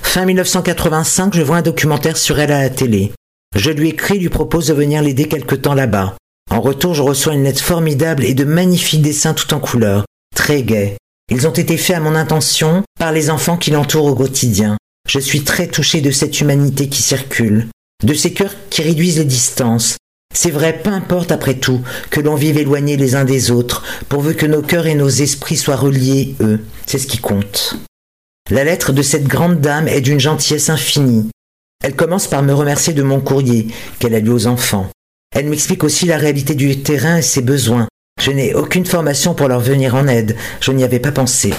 Fin 0.00 0.24
1985, 0.24 1.34
je 1.34 1.42
vois 1.42 1.58
un 1.58 1.62
documentaire 1.62 2.16
sur 2.16 2.38
elle 2.38 2.52
à 2.52 2.62
la 2.62 2.70
télé. 2.70 3.12
Je 3.54 3.70
lui 3.70 3.90
écris, 3.90 4.18
lui 4.18 4.28
propose 4.28 4.68
de 4.68 4.74
venir 4.74 5.02
l'aider 5.02 5.28
quelque 5.28 5.54
temps 5.54 5.74
là-bas. 5.74 6.16
En 6.50 6.60
retour, 6.60 6.94
je 6.94 7.02
reçois 7.02 7.34
une 7.34 7.44
lettre 7.44 7.62
formidable 7.62 8.24
et 8.24 8.34
de 8.34 8.44
magnifiques 8.44 9.02
dessins 9.02 9.34
tout 9.34 9.52
en 9.52 9.60
couleurs, 9.60 10.04
très 10.34 10.62
gais. 10.62 10.96
Ils 11.30 11.46
ont 11.46 11.52
été 11.52 11.76
faits 11.76 11.96
à 11.96 12.00
mon 12.00 12.14
intention 12.14 12.84
par 12.98 13.12
les 13.12 13.30
enfants 13.30 13.56
qui 13.56 13.70
l'entourent 13.70 14.06
au 14.06 14.14
quotidien. 14.14 14.76
Je 15.08 15.18
suis 15.18 15.42
très 15.42 15.66
touché 15.66 16.00
de 16.00 16.10
cette 16.10 16.40
humanité 16.40 16.88
qui 16.88 17.02
circule, 17.02 17.68
de 18.04 18.14
ces 18.14 18.32
cœurs 18.32 18.54
qui 18.70 18.82
réduisent 18.82 19.18
les 19.18 19.24
distances. 19.24 19.96
C'est 20.34 20.50
vrai, 20.50 20.80
peu 20.82 20.90
importe 20.90 21.32
après 21.32 21.54
tout 21.54 21.80
que 22.10 22.20
l'on 22.20 22.34
vive 22.34 22.58
éloignés 22.58 22.96
les 22.96 23.14
uns 23.14 23.24
des 23.24 23.50
autres, 23.50 23.82
pourvu 24.08 24.34
que 24.34 24.46
nos 24.46 24.62
cœurs 24.62 24.86
et 24.86 24.94
nos 24.94 25.08
esprits 25.08 25.56
soient 25.56 25.76
reliés, 25.76 26.36
eux, 26.40 26.64
c'est 26.86 26.98
ce 26.98 27.06
qui 27.06 27.18
compte. 27.18 27.76
La 28.50 28.62
lettre 28.62 28.92
de 28.92 29.02
cette 29.02 29.26
grande 29.26 29.60
dame 29.60 29.88
est 29.88 30.00
d'une 30.00 30.20
gentillesse 30.20 30.70
infinie. 30.70 31.30
Elle 31.82 31.96
commence 31.96 32.28
par 32.28 32.42
me 32.42 32.54
remercier 32.54 32.92
de 32.92 33.02
mon 33.02 33.20
courrier 33.20 33.68
qu'elle 33.98 34.14
a 34.14 34.20
lu 34.20 34.30
aux 34.30 34.46
enfants. 34.46 34.88
Elle 35.34 35.48
m'explique 35.48 35.84
aussi 35.84 36.06
la 36.06 36.16
réalité 36.16 36.54
du 36.54 36.82
terrain 36.82 37.18
et 37.18 37.22
ses 37.22 37.42
besoins. 37.42 37.88
Je 38.20 38.30
n'ai 38.30 38.54
aucune 38.54 38.86
formation 38.86 39.34
pour 39.34 39.48
leur 39.48 39.60
venir 39.60 39.94
en 39.94 40.06
aide, 40.08 40.36
je 40.60 40.72
n'y 40.72 40.84
avais 40.84 41.00
pas 41.00 41.12
pensé. 41.12 41.52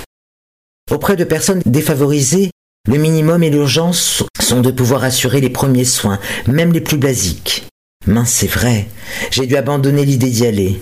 Auprès 0.91 1.15
de 1.15 1.23
personnes 1.23 1.61
défavorisées, 1.65 2.51
le 2.87 2.97
minimum 2.97 3.43
et 3.43 3.49
l'urgence 3.49 4.23
sont 4.39 4.61
de 4.61 4.71
pouvoir 4.71 5.03
assurer 5.03 5.41
les 5.41 5.49
premiers 5.49 5.85
soins, 5.85 6.19
même 6.47 6.71
les 6.71 6.81
plus 6.81 6.97
basiques. 6.97 7.67
Mince, 8.05 8.31
c'est 8.31 8.47
vrai, 8.47 8.87
j'ai 9.29 9.45
dû 9.45 9.57
abandonner 9.57 10.05
l'idée 10.05 10.29
d'y 10.29 10.45
aller. 10.45 10.79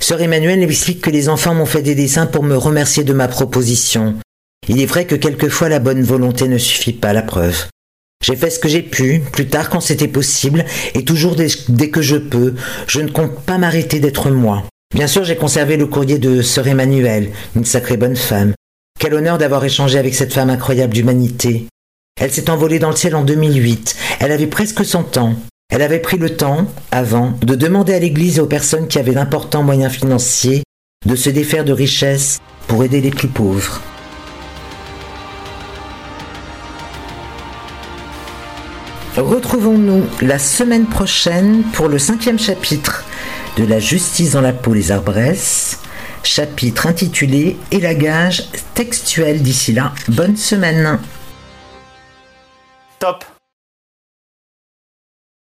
Sœur 0.00 0.20
Emmanuelle 0.22 0.62
explique 0.62 1.00
que 1.00 1.10
les 1.10 1.28
enfants 1.28 1.54
m'ont 1.54 1.66
fait 1.66 1.82
des 1.82 1.96
dessins 1.96 2.26
pour 2.26 2.44
me 2.44 2.56
remercier 2.56 3.02
de 3.02 3.12
ma 3.12 3.28
proposition. 3.28 4.16
Il 4.68 4.80
est 4.80 4.86
vrai 4.86 5.06
que 5.06 5.16
quelquefois 5.16 5.68
la 5.68 5.80
bonne 5.80 6.02
volonté 6.02 6.46
ne 6.46 6.58
suffit 6.58 6.92
pas, 6.92 7.12
la 7.12 7.22
preuve. 7.22 7.66
J'ai 8.22 8.36
fait 8.36 8.50
ce 8.50 8.58
que 8.58 8.68
j'ai 8.68 8.82
pu, 8.82 9.20
plus 9.32 9.48
tard 9.48 9.68
quand 9.68 9.80
c'était 9.80 10.08
possible, 10.08 10.64
et 10.94 11.04
toujours 11.04 11.34
dès, 11.34 11.90
que 11.90 12.02
je 12.02 12.16
peux, 12.16 12.54
je 12.86 13.00
ne 13.00 13.10
compte 13.10 13.40
pas 13.40 13.58
m'arrêter 13.58 14.00
d'être 14.00 14.30
moi. 14.30 14.64
Bien 14.94 15.06
sûr, 15.06 15.24
j'ai 15.24 15.36
conservé 15.36 15.76
le 15.76 15.86
courrier 15.86 16.18
de 16.18 16.40
Sœur 16.40 16.68
Emmanuelle, 16.68 17.30
une 17.56 17.64
sacrée 17.64 17.96
bonne 17.96 18.16
femme. 18.16 18.54
Quel 19.00 19.14
honneur 19.14 19.38
d'avoir 19.38 19.64
échangé 19.64 19.98
avec 19.98 20.14
cette 20.14 20.32
femme 20.32 20.50
incroyable 20.50 20.94
d'humanité. 20.94 21.66
Elle 22.20 22.32
s'est 22.32 22.50
envolée 22.50 22.78
dans 22.78 22.90
le 22.90 22.96
ciel 22.96 23.16
en 23.16 23.24
2008. 23.24 23.96
Elle 24.20 24.32
avait 24.32 24.46
presque 24.46 24.84
100 24.84 25.16
ans. 25.16 25.34
Elle 25.70 25.82
avait 25.82 25.98
pris 25.98 26.18
le 26.18 26.36
temps, 26.36 26.66
avant, 26.90 27.32
de 27.42 27.54
demander 27.54 27.94
à 27.94 27.98
l'Église 27.98 28.38
et 28.38 28.40
aux 28.40 28.46
personnes 28.46 28.86
qui 28.86 28.98
avaient 28.98 29.12
d'importants 29.12 29.62
moyens 29.62 29.92
financiers 29.92 30.62
de 31.06 31.16
se 31.16 31.30
défaire 31.30 31.64
de 31.64 31.72
richesses 31.72 32.38
pour 32.68 32.84
aider 32.84 33.00
les 33.00 33.10
plus 33.10 33.28
pauvres. 33.28 33.80
Retrouvons-nous 39.16 40.04
la 40.22 40.38
semaine 40.38 40.86
prochaine 40.86 41.64
pour 41.74 41.88
le 41.88 41.98
cinquième 41.98 42.38
chapitre 42.38 43.04
de 43.58 43.64
La 43.64 43.78
justice 43.78 44.32
dans 44.32 44.40
la 44.40 44.54
peau 44.54 44.72
les 44.72 44.90
arbresses, 44.90 45.80
chapitre 46.22 46.86
intitulé 46.86 47.58
Élagage 47.70 48.44
textuel. 48.72 49.42
D'ici 49.42 49.74
là, 49.74 49.92
bonne 50.08 50.38
semaine. 50.38 50.98
Top 52.98 53.22